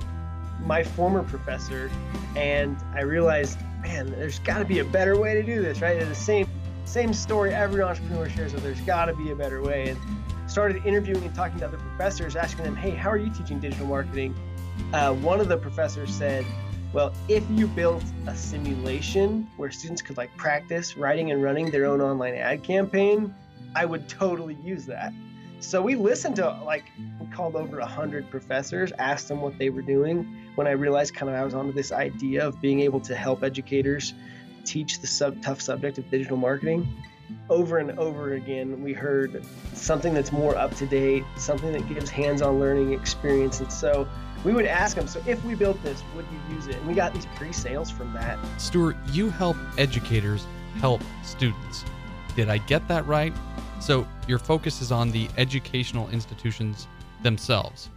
my 0.62 0.84
former 0.84 1.24
professor, 1.24 1.92
and 2.36 2.78
I 2.94 3.02
realized, 3.02 3.60
man, 3.82 4.12
there's 4.12 4.40
got 4.40 4.60
to 4.60 4.66
be 4.66 4.80
a 4.80 4.86
better 4.86 5.18
way 5.18 5.34
to 5.34 5.44
do 5.44 5.62
this, 5.62 5.82
right? 5.82 5.98
It's 5.98 6.08
the 6.08 6.16
same 6.16 6.48
same 6.86 7.14
story 7.14 7.54
every 7.54 7.82
entrepreneur 7.82 8.30
shares, 8.30 8.54
there's 8.54 8.80
got 8.82 9.06
to 9.06 9.14
be 9.16 9.32
a 9.32 9.36
better 9.36 9.62
way. 9.64 9.90
And 9.90 10.00
started 10.48 10.86
interviewing 10.86 11.24
and 11.24 11.34
talking 11.34 11.58
to 11.60 11.66
other 11.66 11.78
professors, 11.78 12.36
asking 12.36 12.66
them, 12.66 12.76
hey, 12.76 12.92
how 12.92 13.10
are 13.10 13.18
you 13.18 13.32
teaching 13.32 13.60
digital 13.60 13.88
marketing? 13.88 14.36
Uh, 14.94 15.14
one 15.14 15.40
of 15.40 15.48
the 15.48 15.58
professors 15.58 16.14
said, 16.14 16.46
well, 16.94 17.12
if 17.28 17.44
you 17.50 17.66
built 17.66 18.04
a 18.28 18.36
simulation 18.36 19.50
where 19.58 19.72
students 19.72 20.04
could 20.04 20.18
like 20.18 20.36
practice 20.38 20.96
writing 20.96 21.32
and 21.32 21.42
running 21.42 21.72
their 21.72 21.86
own 21.86 22.02
online 22.02 22.36
ad 22.36 22.62
campaign, 22.64 23.34
I 23.76 23.86
would 23.86 24.08
totally 24.08 24.58
use 24.64 24.86
that. 24.86 25.12
So 25.60 25.82
we 25.82 25.96
listened 25.96 26.36
to 26.36 26.52
like 26.64 26.84
we 27.20 27.26
called 27.28 27.56
over 27.56 27.80
a 27.80 27.86
hundred 27.86 28.30
professors, 28.30 28.92
asked 29.00 29.30
them 29.30 29.42
what 29.42 29.58
they 29.58 29.72
were 29.72 29.82
doing. 29.82 30.43
When 30.56 30.68
I 30.68 30.72
realized 30.72 31.16
kind 31.16 31.30
of 31.30 31.36
I 31.36 31.44
was 31.44 31.54
onto 31.54 31.72
this 31.74 31.92
idea 31.92 32.48
of 32.48 32.62
being 32.62 32.82
able 32.82 33.00
to 33.02 33.16
help 33.16 33.44
educators 33.44 34.14
teach 34.66 35.02
the 35.02 35.08
sub 35.08 35.42
tough 35.42 35.62
subject 35.62 35.98
of 35.98 36.10
digital 36.10 36.38
marketing, 36.38 36.88
over 37.50 37.80
and 37.80 37.98
over 37.98 38.34
again 38.34 38.84
we 38.84 38.94
heard 38.94 39.44
something 39.74 40.14
that's 40.14 40.32
more 40.32 40.56
up 40.56 40.76
to 40.76 40.86
date, 40.86 41.24
something 41.38 41.72
that 41.72 41.88
gives 41.90 42.10
hands-on 42.10 42.60
learning 42.60 42.94
experience. 42.94 43.60
And 43.60 43.72
so 43.72 44.08
we 44.46 44.54
would 44.54 44.66
ask 44.66 44.96
them, 44.96 45.08
so 45.08 45.22
if 45.26 45.44
we 45.44 45.56
built 45.56 45.82
this, 45.84 46.04
would 46.16 46.26
you 46.32 46.56
use 46.56 46.68
it? 46.68 46.76
And 46.76 46.88
we 46.88 46.94
got 46.94 47.14
these 47.14 47.26
pre-sales 47.36 47.90
from 47.90 48.14
that. 48.14 48.38
Stuart, 48.58 48.96
you 49.12 49.30
help 49.30 49.58
educators 49.78 50.46
help 50.80 51.02
students. 51.24 51.86
Did 52.36 52.50
I 52.50 52.58
get 52.60 52.88
that 52.90 53.06
right? 53.08 53.34
So 53.80 54.08
your 54.28 54.40
focus 54.40 54.82
is 54.82 54.92
on 54.92 55.12
the 55.12 55.30
educational 55.38 56.10
institutions 56.10 56.88
themselves. 57.22 57.90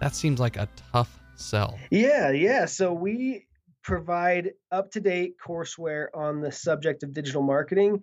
That 0.00 0.14
seems 0.14 0.40
like 0.40 0.56
a 0.56 0.68
tough 0.92 1.20
sell. 1.36 1.78
Yeah, 1.90 2.30
yeah. 2.30 2.66
So 2.66 2.92
we 2.92 3.46
provide 3.82 4.52
up-to-date 4.72 5.34
courseware 5.44 6.06
on 6.14 6.40
the 6.40 6.50
subject 6.50 7.02
of 7.02 7.12
digital 7.12 7.42
marketing. 7.42 8.02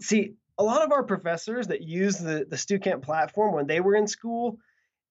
See, 0.00 0.34
a 0.58 0.62
lot 0.62 0.82
of 0.82 0.92
our 0.92 1.02
professors 1.02 1.68
that 1.68 1.82
use 1.82 2.18
the 2.18 2.46
the 2.48 2.56
Stukent 2.56 3.02
platform 3.02 3.54
when 3.54 3.66
they 3.66 3.80
were 3.80 3.94
in 3.94 4.06
school, 4.06 4.58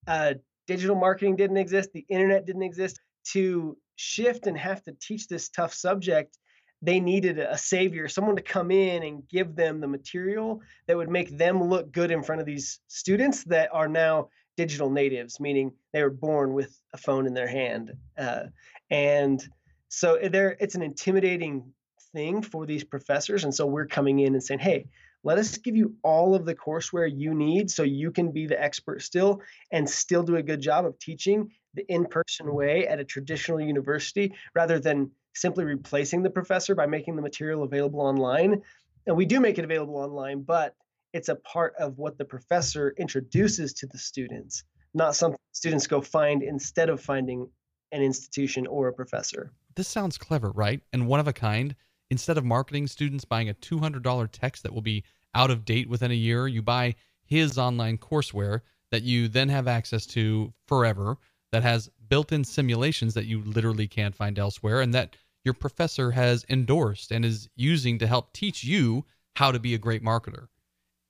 uh, 0.06 0.34
digital 0.66 0.96
marketing 0.96 1.36
didn't 1.36 1.56
exist, 1.56 1.90
the 1.92 2.06
internet 2.08 2.46
didn't 2.46 2.62
exist. 2.62 3.00
To 3.32 3.76
shift 3.96 4.46
and 4.46 4.56
have 4.56 4.82
to 4.84 4.92
teach 5.00 5.28
this 5.28 5.50
tough 5.50 5.74
subject, 5.74 6.38
they 6.80 7.00
needed 7.00 7.38
a 7.38 7.58
savior, 7.58 8.08
someone 8.08 8.36
to 8.36 8.42
come 8.42 8.70
in 8.70 9.02
and 9.02 9.28
give 9.28 9.54
them 9.56 9.80
the 9.80 9.88
material 9.88 10.62
that 10.86 10.96
would 10.96 11.10
make 11.10 11.36
them 11.36 11.62
look 11.62 11.92
good 11.92 12.10
in 12.10 12.22
front 12.22 12.40
of 12.40 12.46
these 12.46 12.80
students 12.86 13.44
that 13.44 13.68
are 13.72 13.88
now 13.88 14.28
digital 14.58 14.90
natives, 14.90 15.38
meaning 15.38 15.70
they 15.92 16.02
were 16.02 16.10
born 16.10 16.52
with 16.52 16.76
a 16.92 16.96
phone 16.96 17.28
in 17.28 17.32
their 17.32 17.46
hand. 17.46 17.92
Uh, 18.18 18.46
and 18.90 19.40
so 19.88 20.18
there, 20.20 20.56
it's 20.58 20.74
an 20.74 20.82
intimidating 20.82 21.72
thing 22.12 22.42
for 22.42 22.66
these 22.66 22.82
professors. 22.82 23.44
And 23.44 23.54
so 23.54 23.66
we're 23.66 23.86
coming 23.86 24.18
in 24.18 24.34
and 24.34 24.42
saying, 24.42 24.58
hey, 24.58 24.88
let 25.22 25.38
us 25.38 25.58
give 25.58 25.76
you 25.76 25.94
all 26.02 26.34
of 26.34 26.44
the 26.44 26.56
courseware 26.56 27.08
you 27.08 27.34
need 27.34 27.70
so 27.70 27.84
you 27.84 28.10
can 28.10 28.32
be 28.32 28.46
the 28.48 28.60
expert 28.60 29.00
still 29.00 29.42
and 29.70 29.88
still 29.88 30.24
do 30.24 30.34
a 30.34 30.42
good 30.42 30.60
job 30.60 30.84
of 30.84 30.98
teaching 30.98 31.50
the 31.74 31.84
in 31.88 32.06
person 32.06 32.52
way 32.52 32.84
at 32.88 32.98
a 32.98 33.04
traditional 33.04 33.60
university 33.60 34.34
rather 34.56 34.80
than 34.80 35.08
simply 35.34 35.64
replacing 35.64 36.24
the 36.24 36.30
professor 36.30 36.74
by 36.74 36.86
making 36.86 37.14
the 37.14 37.22
material 37.22 37.62
available 37.62 38.00
online. 38.00 38.60
And 39.06 39.16
we 39.16 39.24
do 39.24 39.38
make 39.38 39.56
it 39.56 39.64
available 39.64 39.98
online, 39.98 40.42
but 40.42 40.74
it's 41.12 41.28
a 41.28 41.36
part 41.36 41.74
of 41.78 41.98
what 41.98 42.18
the 42.18 42.24
professor 42.24 42.94
introduces 42.98 43.72
to 43.74 43.86
the 43.86 43.98
students, 43.98 44.64
not 44.94 45.16
something 45.16 45.38
students 45.52 45.86
go 45.86 46.00
find 46.00 46.42
instead 46.42 46.88
of 46.88 47.00
finding 47.00 47.48
an 47.92 48.02
institution 48.02 48.66
or 48.66 48.88
a 48.88 48.92
professor. 48.92 49.52
This 49.74 49.88
sounds 49.88 50.18
clever, 50.18 50.50
right? 50.50 50.80
And 50.92 51.06
one 51.06 51.20
of 51.20 51.28
a 51.28 51.32
kind. 51.32 51.74
Instead 52.10 52.38
of 52.38 52.44
marketing 52.44 52.86
students 52.86 53.24
buying 53.24 53.48
a 53.50 53.54
$200 53.54 54.28
text 54.32 54.62
that 54.62 54.72
will 54.72 54.82
be 54.82 55.04
out 55.34 55.50
of 55.50 55.64
date 55.64 55.88
within 55.88 56.10
a 56.10 56.14
year, 56.14 56.48
you 56.48 56.62
buy 56.62 56.94
his 57.24 57.58
online 57.58 57.98
courseware 57.98 58.62
that 58.90 59.02
you 59.02 59.28
then 59.28 59.50
have 59.50 59.68
access 59.68 60.06
to 60.06 60.52
forever, 60.66 61.16
that 61.52 61.62
has 61.62 61.90
built 62.08 62.32
in 62.32 62.44
simulations 62.44 63.14
that 63.14 63.26
you 63.26 63.42
literally 63.42 63.86
can't 63.86 64.14
find 64.14 64.38
elsewhere, 64.38 64.80
and 64.80 64.94
that 64.94 65.16
your 65.44 65.54
professor 65.54 66.10
has 66.10 66.44
endorsed 66.48 67.12
and 67.12 67.24
is 67.24 67.48
using 67.54 67.98
to 67.98 68.06
help 68.06 68.32
teach 68.32 68.64
you 68.64 69.04
how 69.36 69.52
to 69.52 69.58
be 69.58 69.74
a 69.74 69.78
great 69.78 70.02
marketer. 70.02 70.48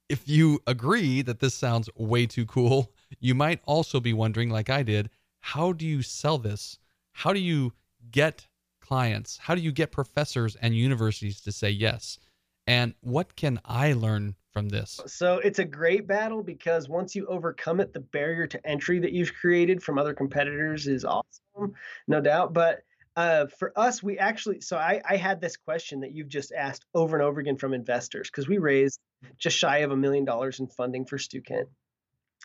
If 0.09 0.27
you 0.27 0.61
agree 0.67 1.21
that 1.23 1.41
this 1.41 1.55
sounds 1.55 1.91
way 1.95 2.27
too 2.27 2.47
cool, 2.47 2.93
you 3.21 3.35
might 3.35 3.61
also 3.67 4.01
be 4.01 4.15
wondering, 4.15 4.49
like 4.49 4.71
I 4.71 4.83
did, 4.83 5.11
how 5.41 5.73
do 5.73 5.85
you 5.85 6.03
sell 6.03 6.39
this? 6.39 6.79
How 7.13 7.33
do 7.33 7.41
you 7.41 7.73
get 8.11 8.47
clients? 8.81 9.37
How 9.37 9.55
do 9.55 9.61
you 9.61 9.71
get 9.71 9.93
professors 9.93 10.57
and 10.57 10.75
universities 10.75 11.43
to 11.43 11.53
say 11.53 11.71
yes? 11.71 12.19
And 12.67 12.95
what 13.01 13.37
can 13.37 13.61
I 13.65 13.93
learn 13.93 14.35
from 14.53 14.71
this? 14.71 15.01
So 15.07 15.39
it's 15.39 15.59
a 15.59 15.65
great 15.65 16.07
battle 16.07 16.43
because 16.43 16.89
once 16.89 17.15
you 17.15 17.27
overcome 17.27 17.81
it, 17.81 17.93
the 17.93 18.01
barrier 18.01 18.47
to 18.47 18.67
entry 18.67 18.99
that 19.01 19.13
you've 19.13 19.35
created 19.35 19.83
from 19.83 19.99
other 19.99 20.15
competitors 20.15 20.87
is 20.87 21.05
awesome, 21.05 21.75
no 22.07 22.21
doubt. 22.21 22.55
But 22.55 22.83
uh, 23.19 23.47
for 23.59 23.77
us, 23.77 24.01
we 24.01 24.17
actually, 24.17 24.61
so 24.61 24.77
I, 24.77 25.03
I 25.05 25.17
had 25.17 25.41
this 25.41 25.57
question 25.57 25.99
that 26.03 26.15
you've 26.15 26.29
just 26.29 26.53
asked 26.53 26.85
over 26.95 27.17
and 27.17 27.27
over 27.27 27.41
again 27.41 27.57
from 27.57 27.75
investors 27.75 28.31
because 28.31 28.47
we 28.47 28.59
raised 28.59 29.01
just 29.37 29.59
shy 29.59 29.79
of 29.79 29.91
a 29.91 29.97
million 29.97 30.25
dollars 30.25 30.61
in 30.61 30.69
funding 30.69 31.05
for 31.05 31.19
Stukent. 31.19 31.67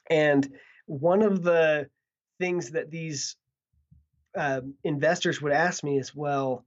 And 0.10 0.52
one 0.88 1.22
of 1.22 1.44
the 1.44 1.90
things 2.40 2.72
that 2.72 2.90
these 2.90 3.36
uh, 4.36 4.62
investors 4.84 5.40
would 5.44 5.52
ask 5.52 5.84
me 5.84 6.00
is, 6.00 6.16
well, 6.16 6.66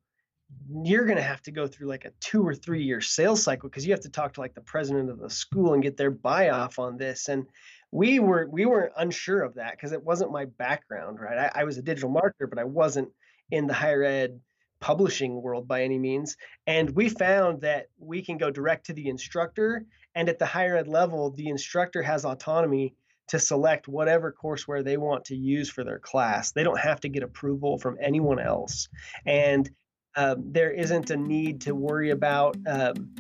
you're 0.85 1.07
going 1.07 1.17
to 1.17 1.23
have 1.25 1.43
to 1.43 1.51
go 1.51 1.67
through 1.67 1.89
like 1.89 2.05
a 2.05 2.13
two 2.21 2.47
or 2.47 2.55
three 2.55 2.85
year 2.85 3.01
sales 3.01 3.43
cycle 3.43 3.69
because 3.69 3.85
you 3.85 3.93
have 3.93 4.03
to 4.03 4.09
talk 4.09 4.35
to 4.35 4.41
like 4.41 4.55
the 4.55 4.61
president 4.61 5.11
of 5.11 5.19
the 5.19 5.31
school 5.31 5.75
and 5.75 5.83
get 5.83 5.97
their 5.97 6.13
buy 6.13 6.51
off 6.51 6.79
on 6.79 6.97
this 6.97 7.29
and 7.29 7.47
we 7.91 8.21
were 8.21 8.47
we 8.49 8.65
weren't 8.65 8.93
unsure 8.97 9.43
of 9.43 9.55
that 9.55 9.73
because 9.73 9.91
it 9.91 10.05
wasn't 10.05 10.31
my 10.31 10.45
background 10.45 11.19
right 11.19 11.51
I, 11.53 11.63
I 11.63 11.65
was 11.65 11.79
a 11.79 11.83
digital 11.83 12.11
marketer 12.11 12.49
but 12.49 12.61
i 12.61 12.65
wasn't 12.65 13.09
in 13.51 13.67
the 13.67 13.75
higher 13.75 14.03
ed 14.03 14.41
publishing 14.81 15.41
world 15.41 15.67
by 15.67 15.83
any 15.83 15.99
means 15.99 16.37
and 16.67 16.91
we 16.91 17.09
found 17.09 17.61
that 17.63 17.87
we 17.99 18.23
can 18.23 18.37
go 18.37 18.51
direct 18.51 18.87
to 18.87 18.93
the 18.93 19.09
instructor 19.09 19.85
and 20.15 20.29
at 20.29 20.39
the 20.39 20.47
higher 20.47 20.77
ed 20.77 20.87
level 20.87 21.31
the 21.31 21.49
instructor 21.49 22.03
has 22.03 22.25
autonomy 22.25 22.95
to 23.29 23.39
select 23.39 23.89
whatever 23.89 24.33
courseware 24.33 24.85
they 24.85 24.97
want 24.97 25.25
to 25.27 25.37
use 25.37 25.69
for 25.69 25.85
their 25.85 25.99
class. 25.99 26.53
They 26.53 26.63
don't 26.63 26.79
have 26.79 27.01
to 27.01 27.09
get 27.09 27.23
approval 27.23 27.79
from 27.79 27.99
anyone 28.01 28.39
else. 28.39 28.89
And 29.25 29.69
um, 30.17 30.45
there 30.53 30.71
isn't 30.71 31.11
a 31.11 31.17
need 31.17 31.63
to 31.63 31.75
worry 31.75 32.11
about 32.11 32.57
um, 32.67 33.15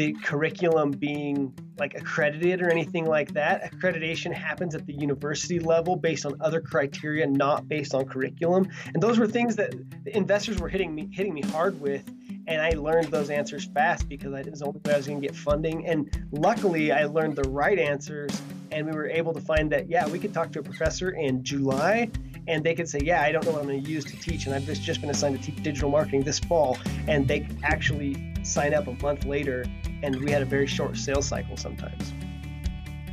the 0.00 0.14
curriculum 0.22 0.92
being 0.92 1.52
like 1.78 1.94
accredited 1.94 2.62
or 2.62 2.70
anything 2.70 3.04
like 3.04 3.34
that. 3.34 3.70
Accreditation 3.70 4.32
happens 4.32 4.74
at 4.74 4.86
the 4.86 4.94
university 4.94 5.58
level 5.58 5.94
based 5.94 6.24
on 6.24 6.40
other 6.40 6.58
criteria, 6.58 7.26
not 7.26 7.68
based 7.68 7.94
on 7.94 8.06
curriculum. 8.06 8.66
And 8.94 9.02
those 9.02 9.18
were 9.18 9.26
things 9.26 9.56
that 9.56 9.74
investors 10.06 10.58
were 10.58 10.70
hitting 10.70 10.94
me 10.94 11.10
hitting 11.12 11.34
me 11.34 11.42
hard 11.42 11.78
with. 11.82 12.10
And 12.46 12.62
I 12.62 12.70
learned 12.70 13.08
those 13.08 13.28
answers 13.28 13.66
fast 13.66 14.08
because 14.08 14.32
I, 14.32 14.40
was 14.40 14.60
the 14.60 14.66
only 14.68 14.80
way 14.86 14.94
I 14.94 14.96
was 14.96 15.06
going 15.06 15.20
to 15.20 15.26
get 15.28 15.36
funding. 15.36 15.86
And 15.86 16.26
luckily, 16.32 16.92
I 16.92 17.04
learned 17.04 17.36
the 17.36 17.50
right 17.50 17.78
answers 17.78 18.30
and 18.72 18.86
we 18.86 18.92
were 18.92 19.08
able 19.08 19.34
to 19.34 19.40
find 19.40 19.70
that 19.72 19.90
yeah 19.90 20.06
we 20.08 20.18
could 20.18 20.32
talk 20.32 20.52
to 20.52 20.60
a 20.60 20.62
professor 20.62 21.10
in 21.10 21.42
july 21.42 22.08
and 22.46 22.62
they 22.62 22.72
could 22.72 22.88
say 22.88 23.00
yeah 23.02 23.20
i 23.20 23.32
don't 23.32 23.44
know 23.44 23.50
what 23.50 23.60
i'm 23.62 23.66
going 23.66 23.82
to 23.82 23.90
use 23.90 24.04
to 24.04 24.16
teach 24.20 24.46
and 24.46 24.54
i've 24.54 24.64
just, 24.64 24.82
just 24.82 25.00
been 25.00 25.10
assigned 25.10 25.36
to 25.36 25.42
teach 25.42 25.60
digital 25.62 25.90
marketing 25.90 26.22
this 26.22 26.38
fall 26.38 26.78
and 27.08 27.26
they 27.26 27.48
actually 27.64 28.32
sign 28.42 28.74
up 28.74 28.86
a 28.86 28.92
month 29.02 29.24
later 29.24 29.64
and 30.02 30.16
we 30.22 30.30
had 30.30 30.42
a 30.42 30.46
very 30.46 30.66
short 30.66 30.96
sales 30.96 31.26
cycle 31.26 31.56
sometimes 31.56 32.12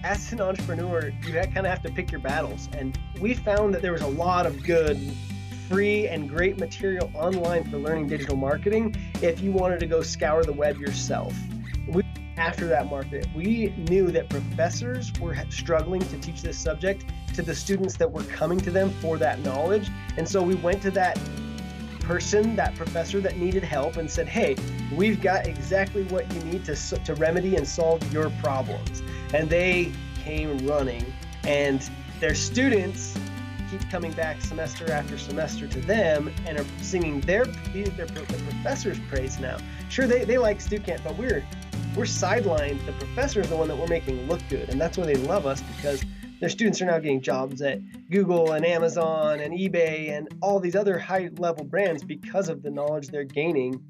as 0.03 0.31
an 0.31 0.41
entrepreneur 0.41 1.11
you 1.23 1.33
kind 1.33 1.57
of 1.57 1.65
have 1.65 1.81
to 1.81 1.91
pick 1.91 2.11
your 2.11 2.21
battles 2.21 2.69
and 2.77 2.97
we 3.19 3.33
found 3.33 3.73
that 3.73 3.81
there 3.81 3.93
was 3.93 4.01
a 4.01 4.07
lot 4.07 4.45
of 4.45 4.63
good 4.63 4.97
free 5.67 6.07
and 6.07 6.29
great 6.29 6.57
material 6.57 7.11
online 7.13 7.63
for 7.69 7.77
learning 7.77 8.07
digital 8.07 8.37
marketing 8.37 8.95
if 9.21 9.41
you 9.41 9.51
wanted 9.51 9.79
to 9.79 9.85
go 9.85 10.01
scour 10.01 10.43
the 10.43 10.53
web 10.53 10.77
yourself 10.77 11.33
we 11.87 12.03
after 12.37 12.67
that 12.67 12.89
market, 12.89 13.27
we 13.35 13.73
knew 13.89 14.11
that 14.11 14.29
professors 14.29 15.11
were 15.19 15.35
struggling 15.49 16.01
to 16.01 16.17
teach 16.19 16.41
this 16.41 16.57
subject 16.57 17.05
to 17.33 17.41
the 17.41 17.53
students 17.53 17.97
that 17.97 18.11
were 18.11 18.23
coming 18.23 18.59
to 18.59 18.71
them 18.71 18.91
for 19.01 19.17
that 19.17 19.39
knowledge. 19.39 19.89
And 20.17 20.27
so 20.27 20.41
we 20.41 20.55
went 20.55 20.81
to 20.83 20.91
that 20.91 21.19
person, 22.07 22.55
that 22.55 22.73
professor 22.75 23.19
that 23.19 23.37
needed 23.37 23.63
help, 23.63 23.97
and 23.97 24.09
said, 24.09 24.27
Hey, 24.27 24.55
we've 24.93 25.21
got 25.21 25.45
exactly 25.45 26.03
what 26.05 26.33
you 26.33 26.39
need 26.43 26.63
to, 26.65 26.75
to 26.75 27.13
remedy 27.15 27.57
and 27.57 27.67
solve 27.67 28.01
your 28.13 28.29
problems. 28.41 29.03
And 29.33 29.49
they 29.49 29.91
came 30.23 30.57
running, 30.65 31.05
and 31.43 31.87
their 32.19 32.33
students 32.33 33.17
keep 33.69 33.87
coming 33.89 34.13
back 34.13 34.41
semester 34.41 34.89
after 34.89 35.17
semester 35.17 35.67
to 35.67 35.81
them 35.81 36.33
and 36.45 36.57
are 36.57 36.65
singing 36.81 37.19
their, 37.21 37.45
their, 37.45 37.85
their 37.85 38.07
professor's 38.07 38.99
praise 39.09 39.39
now. 39.39 39.57
Sure, 39.89 40.07
they, 40.07 40.23
they 40.23 40.37
like 40.37 40.59
Stukent, 40.59 41.03
but 41.03 41.17
we're 41.17 41.43
we're 41.95 42.03
sidelined. 42.03 42.85
The 42.85 42.91
professor 42.93 43.41
is 43.41 43.49
the 43.49 43.55
one 43.57 43.67
that 43.69 43.75
we're 43.75 43.87
making 43.87 44.27
look 44.27 44.41
good, 44.49 44.69
and 44.69 44.79
that's 44.79 44.97
why 44.97 45.05
they 45.05 45.15
love 45.15 45.47
us 45.47 45.61
because 45.75 46.03
their 46.39 46.49
students 46.49 46.81
are 46.81 46.85
now 46.85 46.99
getting 46.99 47.21
jobs 47.21 47.61
at 47.61 47.79
Google 48.09 48.51
and 48.53 48.65
Amazon 48.65 49.39
and 49.39 49.53
eBay 49.53 50.15
and 50.15 50.27
all 50.41 50.59
these 50.59 50.75
other 50.75 50.99
high 50.99 51.29
level 51.37 51.65
brands 51.65 52.03
because 52.03 52.49
of 52.49 52.61
the 52.61 52.69
knowledge 52.69 53.07
they're 53.07 53.23
gaining 53.23 53.83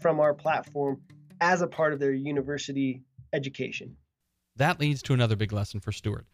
from 0.00 0.20
our 0.20 0.34
platform 0.34 1.00
as 1.40 1.62
a 1.62 1.66
part 1.66 1.92
of 1.92 2.00
their 2.00 2.12
university 2.12 3.02
education. 3.32 3.96
That 4.56 4.80
leads 4.80 5.02
to 5.02 5.14
another 5.14 5.36
big 5.36 5.52
lesson 5.52 5.80
for 5.80 5.92
Stuart 5.92 6.26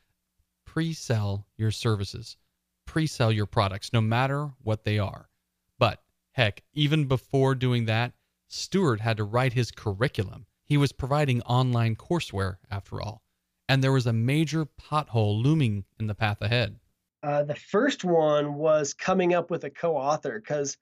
pre 0.65 0.93
sell 0.93 1.47
your 1.57 1.71
services, 1.71 2.37
pre 2.85 3.07
sell 3.07 3.33
your 3.33 3.47
products, 3.47 3.93
no 3.93 4.01
matter 4.01 4.51
what 4.63 4.85
they 4.85 4.99
are. 4.99 5.29
But 5.79 6.03
heck, 6.33 6.63
even 6.75 7.07
before 7.07 7.55
doing 7.55 7.87
that, 7.87 8.13
Stuart 8.49 9.01
had 9.01 9.19
to 9.19 9.25
write 9.25 9.53
his 9.53 9.71
curriculum 9.71 10.47
he 10.69 10.77
was 10.77 10.93
providing 10.93 11.41
online 11.43 11.97
courseware, 11.97 12.59
after 12.71 13.01
all, 13.01 13.23
and 13.69 13.83
there 13.83 13.93
was 13.93 14.07
a 14.07 14.13
major 14.13 14.67
pothole 14.81 15.43
looming 15.43 15.85
in 16.01 16.07
the 16.07 16.15
path 16.15 16.41
ahead. 16.41 16.77
Uh, 17.23 17.43
the 17.43 17.55
first 17.55 18.05
one 18.05 18.55
was 18.55 18.95
coming 18.95 19.35
up 19.35 19.51
with 19.51 19.65
a 19.65 19.71
co 19.71 19.97
author 19.97 20.41
because, 20.41 20.77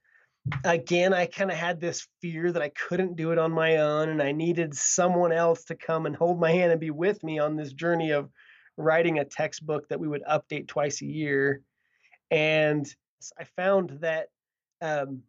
again, 0.65 1.13
I 1.15 1.27
kind 1.27 1.51
of 1.51 1.57
had 1.57 1.81
this 1.81 2.07
fear 2.21 2.53
that 2.53 2.63
I 2.63 2.69
couldn't 2.69 3.17
do 3.17 3.33
it 3.33 3.39
on 3.39 3.53
my 3.53 3.79
own 3.79 4.11
and 4.11 4.23
I 4.23 4.33
needed 4.33 4.75
someone 4.75 5.33
else 5.33 5.65
to 5.65 5.75
come 5.75 6.07
and 6.07 6.15
hold 6.15 6.39
my 6.39 6.53
hand 6.53 6.73
and 6.73 6.81
be 6.81 6.91
with 6.91 7.23
me 7.25 7.39
on 7.39 7.57
this 7.57 7.73
journey 7.73 8.11
of 8.11 8.31
writing 8.77 9.19
a 9.19 9.25
textbook 9.25 9.89
that 9.89 9.99
we 9.99 10.09
would 10.09 10.23
update 10.25 10.69
twice 10.69 11.01
a 11.01 11.07
year. 11.07 11.63
And 12.31 12.87
I 13.39 13.45
found 13.45 13.99
that 14.01 14.29
um, 14.83 15.23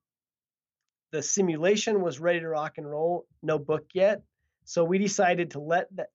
the 1.11 1.23
simulation 1.23 2.01
was 2.01 2.19
ready 2.19 2.41
to 2.41 2.49
rock 2.49 2.73
and 2.77 2.89
roll, 2.89 3.25
no 3.41 3.57
book 3.57 3.85
yet. 3.93 4.23
So 4.65 4.83
we 4.83 4.97
decided 4.97 5.51
to 5.51 5.59
let 5.59 5.87
that 5.95 6.09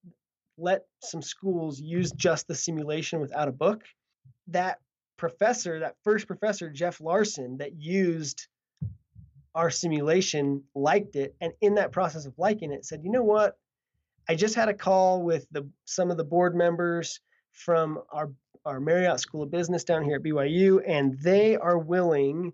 let 0.62 0.84
some 1.02 1.22
schools 1.22 1.80
use 1.80 2.12
just 2.12 2.46
the 2.46 2.54
simulation 2.54 3.20
without 3.20 3.48
a 3.48 3.52
book. 3.52 3.82
That 4.48 4.78
professor, 5.16 5.80
that 5.80 5.96
first 6.04 6.26
professor, 6.26 6.70
Jeff 6.70 7.00
Larson, 7.00 7.58
that 7.58 7.74
used 7.74 8.46
our 9.54 9.70
simulation 9.70 10.62
liked 10.74 11.16
it 11.16 11.34
and 11.40 11.52
in 11.60 11.74
that 11.74 11.92
process 11.92 12.24
of 12.24 12.32
liking 12.38 12.72
it 12.72 12.86
said 12.86 13.02
you 13.04 13.10
know 13.10 13.22
what 13.22 13.58
i 14.26 14.34
just 14.34 14.54
had 14.54 14.70
a 14.70 14.72
call 14.72 15.22
with 15.22 15.46
the 15.50 15.68
some 15.84 16.10
of 16.10 16.16
the 16.16 16.24
board 16.24 16.56
members 16.56 17.20
from 17.52 17.98
our 18.10 18.30
our 18.64 18.80
marriott 18.80 19.20
school 19.20 19.42
of 19.42 19.50
business 19.50 19.84
down 19.84 20.02
here 20.04 20.16
at 20.16 20.22
byu 20.22 20.80
and 20.86 21.18
they 21.18 21.54
are 21.54 21.76
willing 21.76 22.50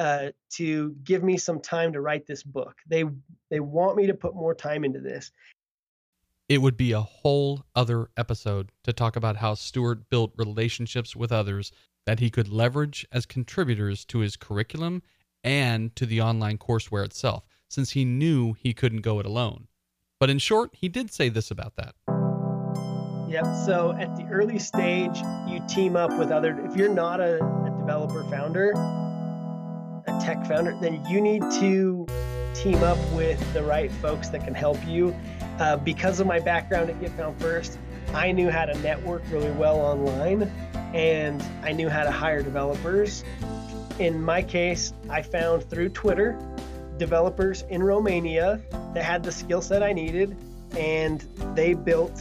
uh, 0.00 0.30
to 0.48 0.96
give 1.04 1.22
me 1.22 1.36
some 1.36 1.60
time 1.60 1.92
to 1.92 2.00
write 2.00 2.26
this 2.26 2.42
book. 2.42 2.74
They 2.88 3.04
they 3.50 3.60
want 3.60 3.98
me 3.98 4.06
to 4.06 4.14
put 4.14 4.34
more 4.34 4.54
time 4.54 4.82
into 4.82 4.98
this. 4.98 5.30
It 6.50 6.60
would 6.60 6.76
be 6.76 6.90
a 6.90 7.00
whole 7.00 7.62
other 7.76 8.08
episode 8.16 8.72
to 8.82 8.92
talk 8.92 9.14
about 9.14 9.36
how 9.36 9.54
Stuart 9.54 10.10
built 10.10 10.32
relationships 10.36 11.14
with 11.14 11.30
others 11.30 11.70
that 12.06 12.18
he 12.18 12.28
could 12.28 12.48
leverage 12.48 13.06
as 13.12 13.24
contributors 13.24 14.04
to 14.06 14.18
his 14.18 14.34
curriculum 14.34 15.04
and 15.44 15.94
to 15.94 16.04
the 16.04 16.20
online 16.20 16.58
courseware 16.58 17.04
itself, 17.04 17.44
since 17.68 17.92
he 17.92 18.04
knew 18.04 18.54
he 18.54 18.74
couldn't 18.74 19.02
go 19.02 19.20
it 19.20 19.26
alone. 19.26 19.68
But 20.18 20.28
in 20.28 20.40
short, 20.40 20.70
he 20.74 20.88
did 20.88 21.12
say 21.12 21.28
this 21.28 21.52
about 21.52 21.76
that. 21.76 21.94
Yep. 23.30 23.44
So 23.64 23.96
at 23.96 24.16
the 24.16 24.26
early 24.28 24.58
stage, 24.58 25.18
you 25.46 25.64
team 25.68 25.94
up 25.94 26.18
with 26.18 26.32
other. 26.32 26.60
If 26.68 26.74
you're 26.74 26.92
not 26.92 27.20
a, 27.20 27.36
a 27.36 27.76
developer 27.78 28.24
founder, 28.24 28.72
a 28.72 30.20
tech 30.20 30.44
founder, 30.48 30.76
then 30.80 31.04
you 31.08 31.20
need 31.20 31.42
to 31.60 32.08
team 32.54 32.82
up 32.82 32.98
with 33.12 33.52
the 33.52 33.62
right 33.62 33.90
folks 33.92 34.28
that 34.30 34.44
can 34.44 34.54
help 34.54 34.78
you. 34.86 35.14
Uh, 35.58 35.76
because 35.76 36.20
of 36.20 36.26
my 36.26 36.40
background 36.40 36.90
at 36.90 37.00
Get 37.00 37.10
Found 37.12 37.40
First, 37.40 37.78
I 38.14 38.32
knew 38.32 38.50
how 38.50 38.64
to 38.64 38.76
network 38.78 39.22
really 39.30 39.50
well 39.52 39.78
online 39.78 40.50
and 40.94 41.42
I 41.62 41.72
knew 41.72 41.88
how 41.88 42.02
to 42.02 42.10
hire 42.10 42.42
developers. 42.42 43.24
In 43.98 44.22
my 44.22 44.42
case, 44.42 44.92
I 45.08 45.22
found 45.22 45.68
through 45.68 45.90
Twitter 45.90 46.38
developers 46.96 47.62
in 47.70 47.82
Romania 47.82 48.60
that 48.94 49.04
had 49.04 49.22
the 49.22 49.32
skill 49.32 49.62
set 49.62 49.82
I 49.82 49.92
needed 49.92 50.36
and 50.76 51.20
they 51.54 51.74
built 51.74 52.20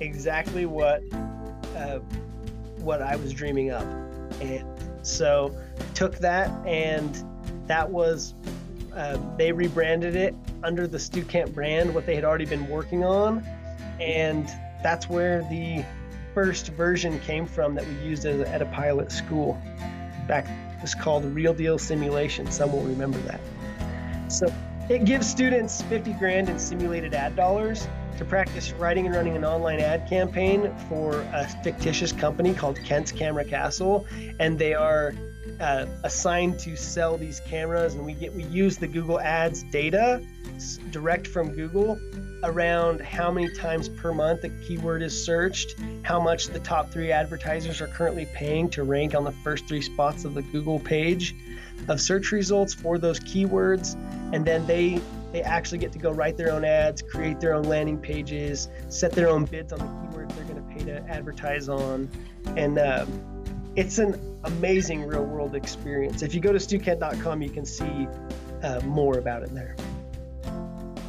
exactly 0.00 0.66
what 0.66 1.02
uh, 1.76 1.98
what 2.78 3.02
I 3.02 3.16
was 3.16 3.32
dreaming 3.32 3.72
of. 3.72 3.82
And 4.40 4.66
so 5.02 5.56
took 5.94 6.18
that 6.18 6.50
and 6.66 7.22
that 7.66 7.90
was 7.90 8.34
uh, 8.96 9.18
they 9.36 9.52
rebranded 9.52 10.16
it 10.16 10.34
under 10.64 10.86
the 10.86 10.98
Stukent 10.98 11.54
brand, 11.54 11.94
what 11.94 12.06
they 12.06 12.14
had 12.14 12.24
already 12.24 12.46
been 12.46 12.66
working 12.68 13.04
on, 13.04 13.44
and 14.00 14.48
that's 14.82 15.08
where 15.08 15.42
the 15.50 15.84
first 16.34 16.68
version 16.68 17.20
came 17.20 17.46
from 17.46 17.74
that 17.74 17.86
we 17.86 17.94
used 17.96 18.24
as, 18.24 18.40
at 18.40 18.62
a 18.62 18.66
pilot 18.66 19.12
school. 19.12 19.60
Back 20.26 20.46
it 20.46 20.82
was 20.82 20.94
called 20.94 21.24
Real 21.24 21.54
Deal 21.54 21.78
Simulation. 21.78 22.50
Some 22.50 22.72
will 22.72 22.82
remember 22.82 23.18
that. 23.20 23.40
So 24.28 24.52
it 24.88 25.04
gives 25.04 25.26
students 25.26 25.82
50 25.82 26.12
grand 26.14 26.48
in 26.48 26.58
simulated 26.58 27.14
ad 27.14 27.36
dollars 27.36 27.88
to 28.18 28.24
practice 28.24 28.72
writing 28.72 29.06
and 29.06 29.14
running 29.14 29.36
an 29.36 29.44
online 29.44 29.80
ad 29.80 30.08
campaign 30.08 30.74
for 30.88 31.20
a 31.32 31.46
fictitious 31.62 32.12
company 32.12 32.54
called 32.54 32.82
Kent's 32.82 33.12
Camera 33.12 33.44
Castle, 33.44 34.06
and 34.40 34.58
they 34.58 34.74
are 34.74 35.14
uh, 35.60 35.86
assigned 36.02 36.58
to 36.60 36.76
sell 36.76 37.16
these 37.16 37.40
cameras, 37.40 37.94
and 37.94 38.04
we 38.04 38.12
get 38.12 38.34
we 38.34 38.44
use 38.44 38.76
the 38.76 38.86
Google 38.86 39.20
Ads 39.20 39.64
data 39.64 40.22
direct 40.90 41.26
from 41.26 41.54
Google 41.54 41.98
around 42.44 43.00
how 43.00 43.30
many 43.30 43.52
times 43.54 43.88
per 43.88 44.12
month 44.12 44.44
a 44.44 44.48
keyword 44.66 45.02
is 45.02 45.24
searched, 45.24 45.74
how 46.02 46.20
much 46.20 46.48
the 46.48 46.60
top 46.60 46.90
three 46.90 47.12
advertisers 47.12 47.80
are 47.80 47.88
currently 47.88 48.26
paying 48.34 48.68
to 48.70 48.84
rank 48.84 49.14
on 49.14 49.24
the 49.24 49.32
first 49.32 49.66
three 49.66 49.82
spots 49.82 50.24
of 50.24 50.34
the 50.34 50.42
Google 50.42 50.78
page 50.78 51.34
of 51.88 52.00
search 52.00 52.32
results 52.32 52.74
for 52.74 52.98
those 52.98 53.20
keywords, 53.20 53.94
and 54.32 54.44
then 54.44 54.66
they 54.66 55.00
they 55.32 55.42
actually 55.42 55.78
get 55.78 55.92
to 55.92 55.98
go 55.98 56.12
write 56.12 56.36
their 56.36 56.52
own 56.52 56.64
ads, 56.64 57.02
create 57.02 57.40
their 57.40 57.52
own 57.52 57.64
landing 57.64 57.98
pages, 57.98 58.68
set 58.88 59.12
their 59.12 59.28
own 59.28 59.44
bids 59.44 59.72
on 59.72 59.78
the 59.78 59.84
keywords 59.84 60.34
they're 60.34 60.44
going 60.44 60.56
to 60.56 60.74
pay 60.74 60.84
to 60.84 61.00
advertise 61.10 61.68
on, 61.68 62.08
and 62.56 62.78
uh, 62.78 63.04
it's 63.76 63.98
an 63.98 64.18
amazing 64.44 65.04
real 65.04 65.24
world 65.24 65.54
experience. 65.54 66.22
If 66.22 66.34
you 66.34 66.40
go 66.40 66.50
to 66.50 66.58
stukent.com, 66.58 67.42
you 67.42 67.50
can 67.50 67.66
see 67.66 68.08
uh, 68.62 68.80
more 68.80 69.18
about 69.18 69.42
it 69.42 69.54
there. 69.54 69.76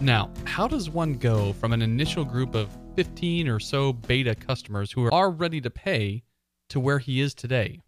Now, 0.02 0.30
how 0.44 0.68
does 0.68 0.90
one 0.90 1.14
go 1.14 1.54
from 1.54 1.72
an 1.72 1.82
initial 1.82 2.26
group 2.26 2.56
of 2.56 2.70
15 2.98 3.48
or 3.48 3.62
so 3.62 3.94
beta 3.94 4.36
customers 4.36 4.92
who 4.92 5.10
are 5.10 5.32
ready 5.32 5.62
to 5.62 5.70
pay 5.70 6.24
to 6.70 6.80
where 6.82 7.00
he 7.00 7.22
is 7.22 7.34
today? 7.34 7.80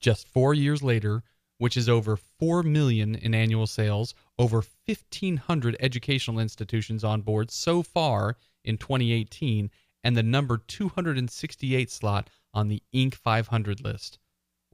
Just 0.00 0.28
four 0.28 0.52
years 0.52 0.82
later, 0.82 1.22
which 1.58 1.76
is 1.76 1.88
over 1.88 2.16
4 2.16 2.64
million 2.64 3.14
in 3.14 3.34
annual 3.34 3.68
sales, 3.68 4.14
over 4.36 4.64
1500 4.86 5.76
educational 5.78 6.40
institutions 6.40 7.04
on 7.04 7.22
board 7.22 7.52
so 7.52 7.84
far 7.84 8.36
in 8.64 8.78
2018, 8.78 9.70
and 10.02 10.16
the 10.16 10.22
number 10.24 10.58
268 10.58 11.88
slot 11.88 12.28
on 12.52 12.66
the 12.66 12.82
Inc. 12.92 13.14
500 13.14 13.80
list. 13.80 14.18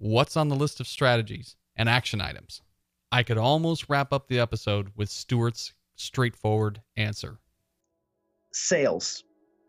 What's 0.00 0.34
on 0.34 0.48
the 0.48 0.56
list 0.56 0.80
of 0.80 0.88
strategies 0.88 1.56
and 1.76 1.86
action 1.86 2.22
items? 2.22 2.62
I 3.12 3.22
could 3.22 3.36
almost 3.36 3.90
wrap 3.90 4.14
up 4.14 4.28
the 4.28 4.40
episode 4.40 4.88
with 4.96 5.10
Stuart's 5.10 5.74
straightforward 5.94 6.80
answer. 6.96 7.38
Sales. 8.50 9.24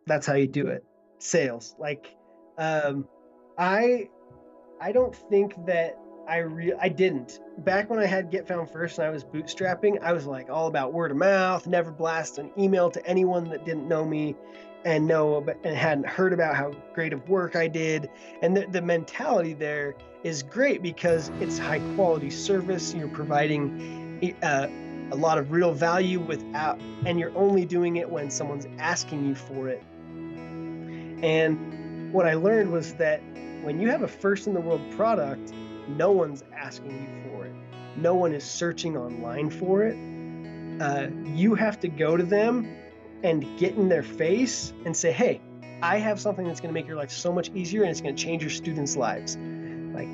That's 0.07 0.25
how 0.25 0.35
you 0.35 0.47
do 0.47 0.67
it. 0.67 0.85
Sales. 1.19 1.75
Like 1.77 2.15
um 2.57 3.09
I 3.57 4.07
I 4.79 4.93
don't 4.93 5.13
think 5.13 5.65
that 5.65 5.99
I 6.29 6.37
re- 6.37 6.75
I 6.79 6.87
didn't. 6.87 7.41
Back 7.65 7.89
when 7.89 7.99
I 7.99 8.05
had 8.05 8.31
Get 8.31 8.47
Found 8.47 8.69
First 8.69 8.99
and 8.99 9.07
I 9.07 9.09
was 9.09 9.25
bootstrapping, 9.25 10.01
I 10.01 10.13
was 10.13 10.25
like 10.25 10.49
all 10.49 10.67
about 10.67 10.93
word 10.93 11.11
of 11.11 11.17
mouth, 11.17 11.67
never 11.67 11.91
blast 11.91 12.37
an 12.37 12.51
email 12.57 12.89
to 12.91 13.05
anyone 13.05 13.49
that 13.49 13.65
didn't 13.65 13.85
know 13.85 14.05
me 14.05 14.37
and 14.83 15.07
know 15.07 15.45
and 15.63 15.75
hadn't 15.75 16.07
heard 16.07 16.33
about 16.33 16.55
how 16.55 16.71
great 16.93 17.13
of 17.13 17.27
work 17.29 17.55
I 17.55 17.67
did. 17.67 18.09
And 18.41 18.55
the, 18.55 18.65
the 18.67 18.81
mentality 18.81 19.53
there 19.53 19.95
is 20.23 20.43
great 20.43 20.81
because 20.81 21.31
it's 21.39 21.57
high 21.57 21.79
quality 21.95 22.29
service. 22.29 22.93
You're 22.93 23.07
providing 23.07 24.35
uh, 24.41 24.67
a 25.11 25.15
lot 25.15 25.37
of 25.37 25.51
real 25.51 25.73
value 25.73 26.19
without, 26.19 26.79
and 27.05 27.19
you're 27.19 27.35
only 27.37 27.65
doing 27.65 27.97
it 27.97 28.09
when 28.09 28.29
someone's 28.29 28.67
asking 28.79 29.25
you 29.25 29.35
for 29.35 29.67
it. 29.67 29.83
And 31.23 32.13
what 32.13 32.25
I 32.25 32.33
learned 32.33 32.71
was 32.71 32.93
that 32.95 33.21
when 33.63 33.79
you 33.79 33.89
have 33.89 34.01
a 34.01 34.07
first 34.07 34.47
in 34.47 34.53
the 34.53 34.61
world 34.61 34.81
product, 34.91 35.53
no 35.87 36.11
one's 36.11 36.43
asking 36.55 36.91
you 36.91 37.29
for 37.29 37.45
it. 37.45 37.53
No 37.97 38.15
one 38.15 38.33
is 38.33 38.43
searching 38.43 38.97
online 38.97 39.49
for 39.49 39.83
it. 39.83 39.97
Uh, 40.81 41.09
you 41.25 41.53
have 41.53 41.79
to 41.81 41.87
go 41.87 42.17
to 42.17 42.23
them 42.23 42.75
and 43.23 43.45
get 43.57 43.75
in 43.75 43.89
their 43.89 44.03
face 44.03 44.73
and 44.85 44.95
say, 44.95 45.11
hey, 45.11 45.41
I 45.81 45.97
have 45.97 46.19
something 46.19 46.45
that's 46.45 46.59
going 46.59 46.69
to 46.69 46.73
make 46.73 46.87
your 46.87 46.97
life 46.97 47.11
so 47.11 47.31
much 47.31 47.49
easier 47.55 47.81
and 47.81 47.89
it's 47.89 48.01
going 48.01 48.15
to 48.15 48.23
change 48.23 48.43
your 48.43 48.51
students' 48.51 48.95
lives. 48.95 49.37
Like 49.93 50.07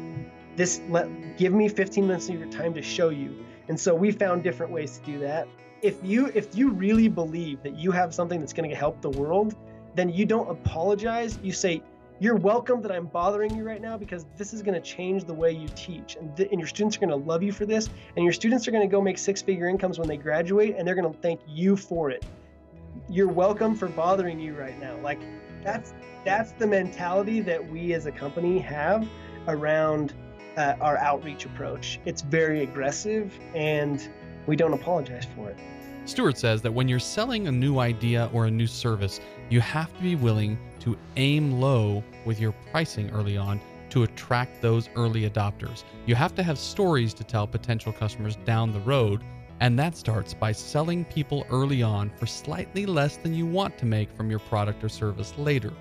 this, 0.56 0.82
let 0.90 1.38
give 1.38 1.54
me 1.54 1.68
15 1.68 2.08
minutes 2.08 2.30
of 2.30 2.36
your 2.36 2.50
time 2.50 2.74
to 2.74 2.82
show 2.82 3.10
you. 3.10 3.44
And 3.68 3.80
so 3.80 3.94
we 3.94 4.12
found 4.12 4.44
different 4.44 4.72
ways 4.72 4.98
to 5.00 5.06
do 5.06 5.20
that. 5.20 5.48
If 5.82 5.98
you 6.04 6.32
if 6.34 6.56
you 6.56 6.72
really 6.72 7.08
believe 7.08 7.62
that 7.64 7.76
you 7.76 7.92
have 7.92 8.14
something 8.14 8.40
that's 8.40 8.54
going 8.54 8.70
to 8.70 8.76
help 8.76 9.02
the 9.02 9.12
world, 9.12 9.56
then 9.94 10.10
you 10.10 10.26
don't 10.26 10.50
apologize. 10.50 11.38
You 11.44 11.52
say, 11.52 11.84
you're 12.20 12.36
welcome 12.36 12.82
that 12.82 12.92
I'm 12.92 13.06
bothering 13.06 13.56
you 13.56 13.64
right 13.64 13.82
now 13.82 13.96
because 13.96 14.26
this 14.38 14.54
is 14.54 14.64
going 14.64 14.74
to 14.74 14.82
change 14.82 15.26
the 15.26 15.34
way 15.34 15.52
you 15.52 15.68
teach. 15.76 16.16
And, 16.16 16.36
th- 16.36 16.50
and 16.50 16.60
your 16.60 16.68
students 16.68 16.98
are 16.98 17.00
going 17.00 17.10
to 17.10 17.16
love 17.16 17.44
you 17.44 17.52
for 17.52 17.66
this. 17.66 17.90
And 18.16 18.24
your 18.24 18.34
students 18.34 18.68
are 18.68 18.72
going 18.72 18.88
to 18.88 18.92
go 18.92 19.02
make 19.02 19.20
six 19.20 19.42
figure 19.42 19.68
incomes 19.68 20.00
when 20.00 20.08
they 20.08 20.18
graduate 20.18 20.76
and 20.78 20.88
they're 20.88 20.96
going 20.96 21.12
to 21.12 21.20
thank 21.20 21.42
you 21.48 21.76
for 21.76 22.10
it. 22.10 22.26
You're 23.10 23.28
welcome 23.28 23.76
for 23.76 23.88
bothering 23.88 24.40
you 24.40 24.54
right 24.56 24.80
now. 24.80 24.98
Like 25.02 25.20
that's 25.64 25.94
that's 26.26 26.52
the 26.54 26.68
mentality 26.68 27.42
that 27.42 27.70
we 27.72 27.94
as 27.94 28.06
a 28.06 28.12
company 28.12 28.60
have 28.60 29.08
around 29.48 30.14
uh, 30.58 30.76
our 30.82 30.98
outreach 30.98 31.46
approach. 31.46 32.00
It's 32.06 32.22
very 32.22 32.64
aggressive 32.64 33.38
and 33.54 34.10
we 34.46 34.56
don't 34.56 34.74
apologize 34.74 35.26
for 35.36 35.50
it. 35.50 35.58
Stuart 36.06 36.38
says 36.38 36.62
that 36.62 36.72
when 36.72 36.88
you're 36.88 37.00
selling 37.00 37.48
a 37.48 37.52
new 37.52 37.80
idea 37.80 38.30
or 38.34 38.46
a 38.46 38.52
new 38.52 38.68
service, 38.68 39.20
you 39.50 39.60
have 39.60 39.96
to 39.98 40.02
be 40.02 40.16
willing 40.16 40.58
to 40.80 40.98
aim 41.18 41.60
low 41.60 42.04
with 42.26 42.40
your 42.40 42.54
pricing 42.72 43.10
early 43.12 43.38
on 43.38 43.60
to 43.90 44.04
attract 44.04 44.62
those 44.62 44.90
early 44.96 45.30
adopters. 45.30 45.84
You 46.06 46.16
have 46.16 46.34
to 46.36 46.44
have 46.44 46.58
stories 46.58 47.14
to 47.16 47.24
tell 47.24 47.46
potential 47.46 47.92
customers 47.92 48.38
down 48.46 48.72
the 48.72 48.80
road, 48.82 49.22
and 49.60 49.78
that 49.80 49.96
starts 49.96 50.34
by 50.34 50.52
selling 50.52 51.06
people 51.06 51.46
early 51.50 51.82
on 51.82 52.12
for 52.18 52.26
slightly 52.26 52.86
less 52.86 53.18
than 53.18 53.34
you 53.34 53.46
want 53.46 53.78
to 53.78 53.86
make 53.86 54.12
from 54.12 54.30
your 54.30 54.40
product 54.40 54.84
or 54.84 54.90
service 54.90 55.34
later. 55.38 55.74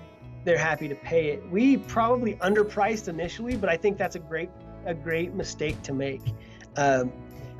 They're 0.43 0.57
happy 0.57 0.87
to 0.87 0.95
pay 0.95 1.29
it. 1.31 1.49
We 1.51 1.77
probably 1.77 2.35
underpriced 2.35 3.07
initially, 3.07 3.55
but 3.55 3.69
I 3.69 3.77
think 3.77 3.97
that's 3.97 4.15
a 4.15 4.19
great 4.19 4.49
a 4.85 4.93
great 4.93 5.33
mistake 5.33 5.81
to 5.83 5.93
make. 5.93 6.21
Um, 6.77 7.09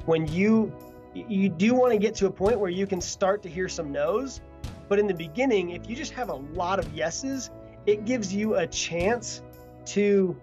when 0.05 0.27
you 0.27 0.73
you 1.13 1.49
do 1.49 1.73
want 1.73 1.91
to 1.93 1.99
get 1.99 2.15
to 2.15 2.27
a 2.27 2.31
point 2.31 2.59
where 2.59 2.69
you 2.69 2.87
can 2.87 3.01
start 3.01 3.41
to 3.43 3.49
hear 3.49 3.67
some 3.67 3.91
no's 3.91 4.41
but 4.87 4.99
in 4.99 5.07
the 5.07 5.13
beginning, 5.13 5.71
if 5.71 5.89
you 5.89 5.95
just 5.95 6.13
have 6.13 6.29
a 6.29 6.35
lot 6.35 6.79
of 6.79 6.91
yeses, 6.93 7.49
it 7.85 8.05
gives 8.05 8.33
you 8.33 8.55
a 8.55 8.67
chance 8.67 9.41
to 9.87 10.39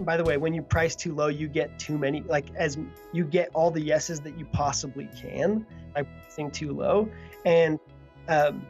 by 0.00 0.16
the 0.16 0.24
way, 0.24 0.36
when 0.36 0.54
you 0.54 0.62
price 0.62 0.96
too 0.96 1.14
low, 1.14 1.28
you 1.28 1.48
get 1.48 1.78
too 1.78 1.98
many 1.98 2.22
like 2.22 2.46
as 2.56 2.78
you 3.12 3.24
get 3.24 3.50
all 3.54 3.70
the 3.70 3.80
yeses 3.80 4.20
that 4.20 4.38
you 4.38 4.44
possibly 4.46 5.08
can 5.16 5.66
by 5.94 6.02
pricing 6.02 6.50
too 6.50 6.72
low. 6.72 7.08
And 7.44 7.78
um, 8.28 8.66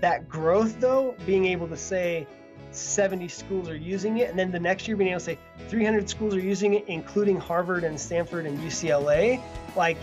that 0.00 0.28
growth 0.28 0.80
though, 0.80 1.14
being 1.26 1.46
able 1.46 1.68
to 1.68 1.76
say 1.76 2.26
70 2.70 3.28
schools 3.28 3.68
are 3.68 3.76
using 3.76 4.18
it, 4.18 4.28
and 4.30 4.38
then 4.38 4.50
the 4.50 4.60
next 4.60 4.86
year 4.86 4.96
being 4.96 5.10
able 5.10 5.20
to 5.20 5.24
say 5.24 5.38
300 5.68 6.08
schools 6.08 6.34
are 6.34 6.40
using 6.40 6.74
it, 6.74 6.84
including 6.86 7.36
Harvard 7.38 7.84
and 7.84 7.98
Stanford 7.98 8.46
and 8.46 8.58
UCLA, 8.58 9.40
like 9.76 9.98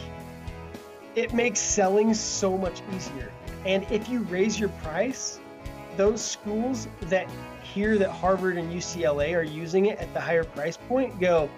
it 1.16 1.34
makes 1.34 1.60
selling 1.60 2.14
so 2.14 2.58
much 2.58 2.82
easier. 2.96 3.32
And 3.66 3.86
if 3.92 4.10
you 4.10 4.22
raise 4.24 4.60
your 4.60 4.70
price, 4.70 5.40
those 5.98 6.24
schools 6.24 6.88
that 7.04 7.30
hear 7.76 7.98
that 7.98 8.10
Harvard 8.10 8.58
and 8.58 8.72
UCLA 8.72 9.36
are 9.36 9.44
using 9.44 9.88
it 9.88 10.00
at 10.00 10.14
the 10.14 10.22
higher 10.22 10.46
price 10.46 10.78
point 10.78 11.20
go, 11.20 11.50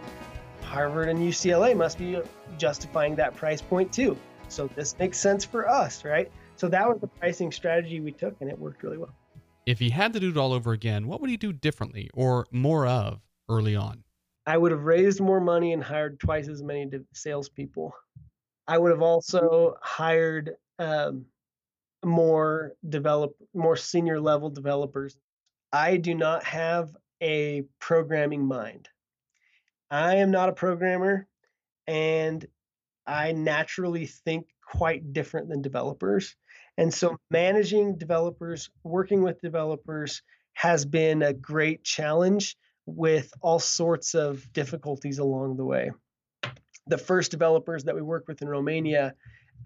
Harvard 0.63 1.09
and 1.09 1.19
UCLA 1.19 1.77
must 1.77 1.99
be 1.99 2.19
justifying 2.57 3.15
that 3.17 3.35
price 3.35 3.61
point 3.61 3.93
too. 3.93 4.17
So 4.47 4.67
this 4.75 4.97
makes 4.97 5.19
sense 5.19 5.45
for 5.45 5.69
us, 5.69 6.03
right? 6.03 6.31
So 6.55 6.67
that 6.69 6.89
was 6.89 6.99
the 6.99 7.07
pricing 7.07 7.51
strategy 7.51 7.99
we 7.99 8.11
took, 8.11 8.35
and 8.41 8.49
it 8.49 8.57
worked 8.57 8.81
really 8.81 8.97
well. 8.97 9.13
If 9.67 9.77
he 9.77 9.91
had 9.91 10.11
to 10.13 10.19
do 10.19 10.29
it 10.29 10.37
all 10.37 10.53
over 10.53 10.71
again, 10.71 11.05
what 11.05 11.21
would 11.21 11.29
he 11.29 11.37
do 11.37 11.53
differently 11.53 12.09
or 12.15 12.47
more 12.49 12.87
of 12.87 13.21
early 13.47 13.75
on? 13.75 14.03
I 14.47 14.57
would 14.57 14.71
have 14.71 14.85
raised 14.85 15.21
more 15.21 15.39
money 15.39 15.73
and 15.73 15.83
hired 15.83 16.19
twice 16.19 16.47
as 16.47 16.63
many 16.63 16.89
salespeople. 17.13 17.93
I 18.67 18.79
would 18.79 18.91
have 18.91 19.03
also 19.03 19.75
hired 19.83 20.55
um, 20.79 21.25
more 22.03 22.73
develop 22.89 23.35
more 23.53 23.75
senior 23.75 24.19
level 24.19 24.49
developers. 24.49 25.15
I 25.71 25.97
do 25.97 26.15
not 26.15 26.43
have 26.43 26.95
a 27.21 27.63
programming 27.79 28.45
mind. 28.45 28.89
I 29.89 30.15
am 30.17 30.31
not 30.31 30.49
a 30.49 30.53
programmer 30.53 31.27
and 31.87 32.45
I 33.05 33.31
naturally 33.31 34.05
think 34.05 34.47
quite 34.61 35.13
different 35.13 35.49
than 35.49 35.61
developers. 35.61 36.35
And 36.77 36.93
so 36.93 37.17
managing 37.31 37.97
developers, 37.97 38.69
working 38.83 39.23
with 39.23 39.41
developers 39.41 40.21
has 40.53 40.85
been 40.85 41.21
a 41.21 41.33
great 41.33 41.83
challenge 41.83 42.57
with 42.85 43.31
all 43.41 43.59
sorts 43.59 44.15
of 44.15 44.51
difficulties 44.53 45.19
along 45.19 45.57
the 45.57 45.65
way. 45.65 45.91
The 46.87 46.97
first 46.97 47.31
developers 47.31 47.85
that 47.85 47.95
we 47.95 48.01
worked 48.01 48.27
with 48.27 48.41
in 48.41 48.49
Romania, 48.49 49.15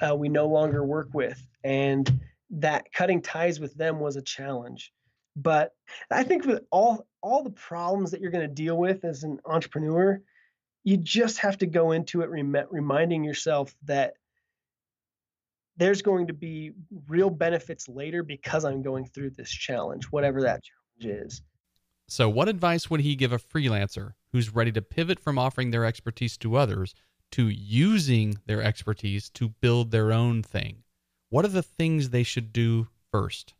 uh, 0.01 0.15
we 0.15 0.29
no 0.29 0.47
longer 0.47 0.83
work 0.83 1.09
with. 1.13 1.39
And 1.63 2.21
that 2.51 2.91
cutting 2.93 3.21
ties 3.21 3.59
with 3.59 3.73
them 3.75 3.99
was 3.99 4.15
a 4.15 4.21
challenge. 4.21 4.91
But 5.35 5.73
I 6.09 6.23
think 6.23 6.45
with 6.45 6.63
all 6.71 7.07
all 7.21 7.43
the 7.43 7.51
problems 7.51 8.11
that 8.11 8.21
you're 8.21 8.31
going 8.31 8.47
to 8.47 8.53
deal 8.53 8.75
with 8.75 9.05
as 9.05 9.23
an 9.23 9.39
entrepreneur, 9.45 10.21
you 10.83 10.97
just 10.97 11.37
have 11.39 11.57
to 11.59 11.67
go 11.67 11.91
into 11.91 12.21
it 12.21 12.29
rem- 12.29 12.67
reminding 12.69 13.23
yourself 13.23 13.75
that 13.83 14.13
there's 15.77 16.01
going 16.01 16.27
to 16.27 16.33
be 16.33 16.71
real 17.07 17.29
benefits 17.29 17.87
later 17.87 18.23
because 18.23 18.65
I'm 18.65 18.81
going 18.81 19.05
through 19.05 19.31
this 19.31 19.49
challenge, 19.49 20.05
whatever 20.05 20.41
that 20.41 20.61
challenge 20.63 21.21
is. 21.23 21.41
So, 22.07 22.27
what 22.27 22.49
advice 22.49 22.89
would 22.89 23.01
he 23.01 23.15
give 23.15 23.31
a 23.31 23.39
freelancer 23.39 24.13
who's 24.31 24.53
ready 24.53 24.71
to 24.73 24.81
pivot 24.81 25.19
from 25.19 25.37
offering 25.37 25.71
their 25.71 25.85
expertise 25.85 26.37
to 26.37 26.57
others 26.57 26.93
to 27.31 27.47
using 27.47 28.37
their 28.45 28.61
expertise 28.61 29.29
to 29.29 29.49
build 29.49 29.91
their 29.91 30.11
own 30.11 30.43
thing? 30.43 30.83
What 31.29 31.45
are 31.45 31.49
the 31.49 31.63
things 31.63 32.09
they 32.09 32.23
should 32.23 32.51
do 32.51 32.89
first? 33.11 33.53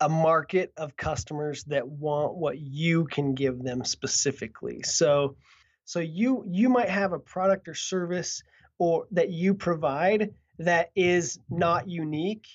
A 0.00 0.08
market 0.08 0.72
of 0.76 0.96
customers 0.96 1.64
that 1.64 1.86
want 1.86 2.34
what 2.34 2.58
you 2.58 3.04
can 3.06 3.34
give 3.34 3.62
them 3.62 3.84
specifically. 3.84 4.82
So 4.82 5.36
so 5.84 6.00
you 6.00 6.44
you 6.46 6.68
might 6.68 6.90
have 6.90 7.12
a 7.12 7.18
product 7.18 7.68
or 7.68 7.74
service 7.74 8.42
or 8.78 9.06
that 9.12 9.30
you 9.30 9.54
provide 9.54 10.34
that 10.58 10.90
is 10.94 11.38
not 11.50 11.88
unique, 11.88 12.46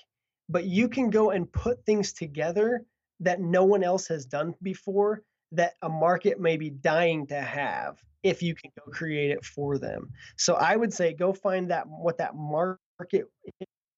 but 0.49 0.65
you 0.65 0.87
can 0.87 1.09
go 1.09 1.31
and 1.31 1.51
put 1.51 1.85
things 1.85 2.13
together 2.13 2.85
that 3.19 3.41
no 3.41 3.63
one 3.63 3.83
else 3.83 4.07
has 4.07 4.25
done 4.25 4.53
before 4.61 5.21
that 5.51 5.73
a 5.81 5.89
market 5.89 6.39
may 6.39 6.57
be 6.57 6.69
dying 6.69 7.27
to 7.27 7.39
have 7.39 7.97
if 8.23 8.41
you 8.41 8.55
can 8.55 8.71
go 8.77 8.91
create 8.91 9.31
it 9.31 9.43
for 9.43 9.77
them. 9.77 10.09
So 10.37 10.55
I 10.55 10.75
would 10.75 10.93
say 10.93 11.13
go 11.13 11.33
find 11.33 11.71
that 11.71 11.87
what 11.87 12.17
that 12.19 12.35
market 12.35 13.25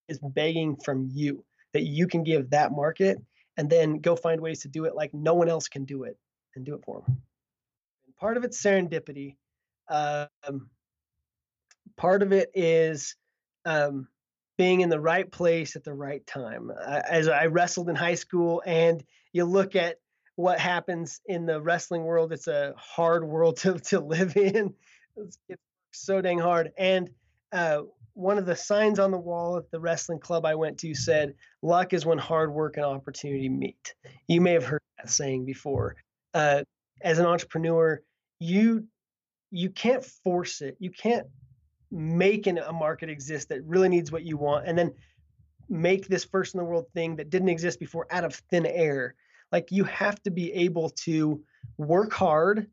is 0.08 0.20
begging 0.22 0.76
from 0.78 1.10
you 1.12 1.44
that 1.74 1.84
you 1.84 2.08
can 2.08 2.24
give 2.24 2.50
that 2.52 2.72
market 2.72 3.22
and 3.58 3.70
then 3.70 4.00
go 4.00 4.16
find 4.16 4.42
ways 4.42 4.62
to 4.62 4.68
do 4.68 4.86
it 4.86 4.96
like 4.96 5.14
no 5.14 5.34
one 5.34 5.50
else 5.50 5.68
can 5.68 5.86
do 5.86 6.04
it 6.04 6.18
and 6.56 6.66
do 6.66 6.76
it 6.76 6.84
for 6.86 7.02
them. 7.02 7.22
And 8.06 8.16
part 8.18 8.38
of 8.38 8.44
it's 8.44 8.62
serendipity. 8.62 9.36
Um, 9.90 10.70
part 11.98 12.24
of 12.24 12.32
it 12.32 12.52
is 12.54 13.16
um, 13.66 14.08
being 14.58 14.82
in 14.82 14.90
the 14.90 15.00
right 15.00 15.30
place 15.30 15.76
at 15.76 15.84
the 15.84 15.94
right 15.94 16.26
time. 16.26 16.72
Uh, 16.72 17.02
as 17.10 17.28
I 17.28 17.48
wrestled 17.48 17.90
in 17.90 17.96
high 17.96 18.16
school, 18.16 18.62
and 18.66 19.04
you 19.34 19.46
look 19.46 19.76
at 19.76 19.98
what 20.36 20.60
happens 20.60 21.22
in 21.26 21.46
the 21.46 21.62
wrestling 21.62 22.04
world, 22.04 22.34
it's 22.34 22.48
a 22.48 22.74
hard 22.78 23.24
world 23.26 23.58
to, 23.58 23.80
to 23.80 24.00
live 24.00 24.36
in. 24.38 24.74
It's 25.18 25.38
so 25.92 26.22
dang 26.22 26.40
hard. 26.40 26.72
And 26.78 27.10
uh, 27.52 27.84
one 28.16 28.38
of 28.38 28.46
the 28.46 28.56
signs 28.56 28.98
on 28.98 29.12
the 29.12 29.20
wall 29.20 29.58
at 29.58 29.70
the 29.72 29.80
wrestling 29.80 30.20
club 30.20 30.46
I 30.46 30.56
went 30.56 30.80
to 30.80 30.96
said, 30.96 31.36
"Luck 31.62 31.94
is 31.94 32.06
when 32.06 32.18
hard 32.18 32.52
work 32.52 32.78
and 32.78 32.86
opportunity 32.86 33.50
meet." 33.50 33.94
You 34.28 34.42
may 34.42 34.54
have 34.54 34.64
heard 34.64 34.82
that 34.98 35.10
saying 35.10 35.46
before. 35.46 35.98
Uh, 36.34 36.64
as 37.02 37.20
an 37.20 37.26
entrepreneur, 37.26 38.02
you 38.40 38.88
you 39.52 39.70
can't 39.70 40.04
force 40.04 40.62
it. 40.62 40.78
You 40.80 40.92
can't 40.92 41.28
make 41.92 42.48
an, 42.48 42.58
a 42.58 42.74
market 42.74 43.10
exist 43.10 43.50
that 43.50 43.64
really 43.64 43.90
needs 43.90 44.12
what 44.12 44.24
you 44.24 44.38
want, 44.38 44.66
and 44.66 44.78
then 44.78 44.94
make 45.68 46.08
this 46.08 46.24
first 46.24 46.54
in 46.54 46.60
the 46.60 46.66
world 46.66 46.86
thing 46.94 47.18
that 47.18 47.30
didn't 47.30 47.50
exist 47.50 47.80
before 47.80 48.08
out 48.12 48.24
of 48.24 48.36
thin 48.50 48.66
air. 48.66 49.16
Like 49.52 49.72
you 49.72 49.84
have 49.84 50.22
to 50.24 50.32
be 50.32 50.54
able 50.54 50.90
to 51.04 51.44
work 51.78 52.14
hard 52.14 52.68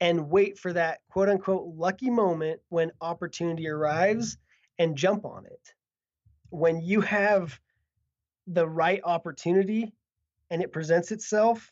and 0.00 0.30
wait 0.30 0.58
for 0.58 0.72
that 0.72 1.00
quote 1.10 1.28
unquote 1.28 1.74
lucky 1.76 2.08
moment 2.08 2.60
when 2.70 2.90
opportunity 3.02 3.68
arrives 3.68 4.38
and 4.80 4.96
jump 4.96 5.24
on 5.24 5.44
it. 5.44 5.74
When 6.48 6.80
you 6.80 7.02
have 7.02 7.60
the 8.48 8.66
right 8.66 9.00
opportunity 9.04 9.92
and 10.50 10.62
it 10.62 10.72
presents 10.72 11.12
itself, 11.12 11.70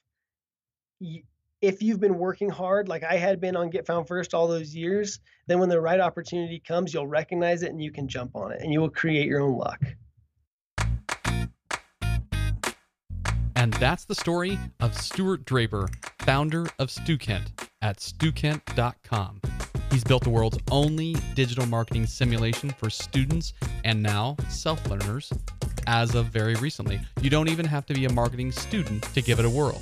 if 1.61 1.83
you've 1.83 1.99
been 1.99 2.19
working 2.19 2.51
hard, 2.51 2.87
like 2.87 3.03
I 3.03 3.15
had 3.15 3.41
been 3.41 3.57
on 3.57 3.71
Get 3.71 3.87
Found 3.87 4.07
First 4.07 4.35
all 4.35 4.47
those 4.47 4.75
years, 4.75 5.21
then 5.47 5.59
when 5.59 5.71
the 5.71 5.81
right 5.81 5.99
opportunity 5.99 6.61
comes, 6.61 6.93
you'll 6.93 7.07
recognize 7.07 7.63
it 7.63 7.71
and 7.71 7.83
you 7.83 7.91
can 7.91 8.07
jump 8.07 8.37
on 8.37 8.53
it 8.53 8.61
and 8.61 8.73
you 8.73 8.81
will 8.81 8.91
create 8.91 9.27
your 9.27 9.41
own 9.41 9.57
luck. 9.57 9.83
And 13.57 13.73
that's 13.75 14.05
the 14.05 14.15
story 14.15 14.59
of 14.81 14.97
Stuart 14.97 15.47
Draper, 15.47 15.89
founder 16.21 16.67
of 16.79 16.91
Stukent 16.91 17.49
at 17.83 17.99
stukent.com. 18.01 19.41
He's 19.91 20.05
built 20.05 20.25
the 20.25 20.31
world's 20.31 20.59
only 20.71 21.17
digital 21.35 21.67
marketing 21.67 22.07
simulation 22.07 22.71
for 22.71 22.91
students 22.91 23.55
and 23.85 24.03
now 24.03 24.37
self 24.49 24.87
learners 24.89 25.33
as 25.87 26.15
of 26.15 26.27
very 26.27 26.55
recently. 26.57 27.01
You 27.23 27.31
don't 27.31 27.49
even 27.49 27.67
have 27.67 27.87
to 27.87 27.95
be 27.95 28.05
a 28.05 28.13
marketing 28.13 28.53
student 28.53 29.03
to 29.15 29.23
give 29.23 29.39
it 29.39 29.45
a 29.45 29.51
whirl. 29.51 29.81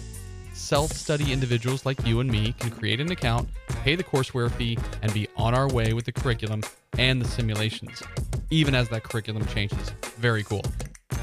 Self 0.54 0.92
study 0.92 1.32
individuals 1.32 1.84
like 1.84 2.06
you 2.06 2.20
and 2.20 2.30
me 2.30 2.54
can 2.58 2.70
create 2.70 3.00
an 3.00 3.10
account, 3.10 3.48
pay 3.82 3.94
the 3.94 4.04
courseware 4.04 4.50
fee, 4.50 4.78
and 5.02 5.12
be 5.12 5.28
on 5.36 5.54
our 5.54 5.68
way 5.68 5.92
with 5.92 6.04
the 6.04 6.12
curriculum 6.12 6.62
and 6.98 7.20
the 7.20 7.28
simulations, 7.28 8.02
even 8.50 8.74
as 8.74 8.88
that 8.88 9.02
curriculum 9.02 9.44
changes. 9.46 9.92
Very 10.16 10.44
cool. 10.44 10.62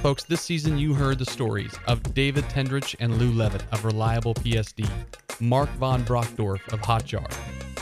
Folks, 0.04 0.24
this 0.24 0.42
season 0.42 0.78
you 0.78 0.94
heard 0.94 1.18
the 1.18 1.26
stories 1.26 1.74
of 1.88 2.14
David 2.14 2.44
Tendrich 2.46 2.96
and 3.00 3.18
Lou 3.18 3.32
Levitt 3.32 3.64
of 3.72 3.86
Reliable 3.86 4.34
PSD, 4.36 4.88
Marc 5.40 5.70
von 5.72 6.04
Brockdorff 6.04 6.62
of 6.74 6.82
Hotjar, 6.82 7.26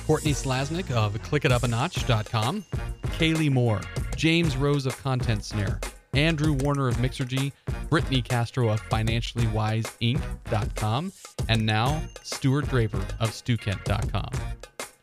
Courtney 0.05 0.33
Slazinik 0.33 0.91
of 0.91 1.13
ClickItUpANotch.com, 1.13 2.65
Kaleigh 3.03 3.51
Moore, 3.51 3.81
James 4.15 4.55
Rose 4.57 4.85
of 4.85 4.95
Content 5.01 5.43
Snare, 5.43 5.79
Andrew 6.13 6.53
Warner 6.53 6.87
of 6.87 6.97
Mixergy, 6.97 7.51
Brittney 7.89 8.23
Castro 8.23 8.69
of 8.69 8.79
FinanciallyWiseInc.com, 8.89 11.11
and 11.47 11.65
now 11.65 12.03
Stuart 12.23 12.69
Draper 12.69 13.03
of 13.19 13.29
StuKent.com. 13.29 14.29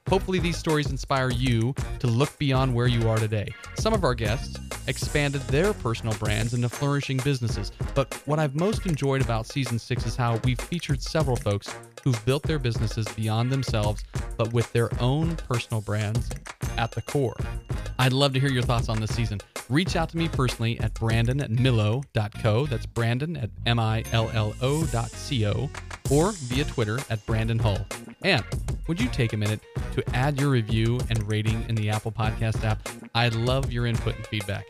Hopefully, 0.09 0.39
these 0.39 0.57
stories 0.57 0.91
inspire 0.91 1.31
you 1.31 1.75
to 1.99 2.07
look 2.07 2.39
beyond 2.39 2.73
where 2.75 2.87
you 2.87 3.09
are 3.09 3.19
today. 3.19 3.49
Some 3.75 3.93
of 3.93 4.05
our 4.05 4.15
guests 4.15 4.57
expanded 4.89 5.43
their 5.43 5.73
personal 5.73 6.15
brands 6.15 6.55
into 6.55 6.69
flourishing 6.69 7.19
businesses, 7.19 7.71
but 7.95 8.13
what 8.27 8.39
I've 8.39 8.57
most 8.57 8.87
enjoyed 8.87 9.23
about 9.23 9.47
season 9.47 9.79
six 9.79 10.07
is 10.07 10.17
how 10.17 10.41
we've 10.45 10.61
featured 10.61 11.01
several 11.03 11.37
folks 11.37 11.73
who've 12.03 12.25
built 12.25 12.43
their 12.43 12.59
businesses 12.59 13.07
beyond 13.09 13.53
themselves, 13.53 14.03
but 14.37 14.53
with 14.53 14.73
their 14.73 14.91
own 15.01 15.37
personal 15.37 15.81
brands 15.81 16.31
at 16.77 16.91
the 16.93 17.03
core. 17.03 17.37
I'd 17.99 18.13
love 18.13 18.33
to 18.35 18.41
hear 18.41 18.51
your 18.51 18.63
thoughts 18.63 18.89
on 18.89 19.01
this 19.01 19.15
season. 19.15 19.41
Reach 19.69 19.97
out 19.97 20.09
to 20.11 20.17
me 20.17 20.29
personally 20.29 20.81
at 20.81 20.95
brandon 20.95 21.41
at 21.41 21.51
millo.co. 21.51 22.67
That's 22.67 22.87
brandon 22.87 23.37
at 23.37 23.51
M-I-L-L-O.co 23.67 24.11
or 26.11 26.33
via 26.33 26.65
Twitter 26.65 26.99
at 27.11 27.25
Brandon 27.27 27.59
Hull. 27.59 27.85
And 28.23 28.45
would 28.87 28.99
you 29.01 29.09
take 29.09 29.35
a 29.35 29.37
minute 29.37 29.61
to 29.93 30.17
add 30.17 30.41
your 30.41 30.51
review 30.51 30.99
and 31.11 31.29
rating 31.29 31.65
in 31.69 31.75
the 31.75 31.91
Apple 31.91 32.13
Podcast 32.13 32.65
app? 32.65 32.89
I'd 33.15 33.35
love 33.35 33.73
your 33.73 33.87
input 33.87 34.17
and 34.17 34.27
feedback. 34.27 34.67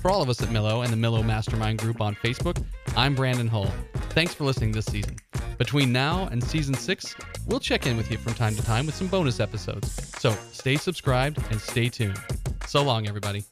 For 0.00 0.10
all 0.10 0.22
of 0.22 0.28
us 0.28 0.42
at 0.42 0.48
Millo 0.48 0.84
and 0.84 0.92
the 0.92 0.96
Millo 0.96 1.24
Mastermind 1.24 1.78
Group 1.78 2.00
on 2.00 2.14
Facebook, 2.14 2.62
I'm 2.96 3.14
Brandon 3.14 3.48
Hull. 3.48 3.70
Thanks 4.10 4.34
for 4.34 4.44
listening 4.44 4.72
this 4.72 4.86
season. 4.86 5.16
Between 5.58 5.92
now 5.92 6.28
and 6.30 6.42
season 6.42 6.74
six, 6.74 7.14
we'll 7.46 7.60
check 7.60 7.86
in 7.86 7.96
with 7.96 8.10
you 8.10 8.18
from 8.18 8.34
time 8.34 8.54
to 8.56 8.62
time 8.62 8.86
with 8.86 8.94
some 8.94 9.08
bonus 9.08 9.40
episodes. 9.40 10.10
So 10.18 10.30
stay 10.52 10.76
subscribed 10.76 11.38
and 11.50 11.60
stay 11.60 11.88
tuned. 11.88 12.20
So 12.66 12.82
long, 12.82 13.08
everybody. 13.08 13.44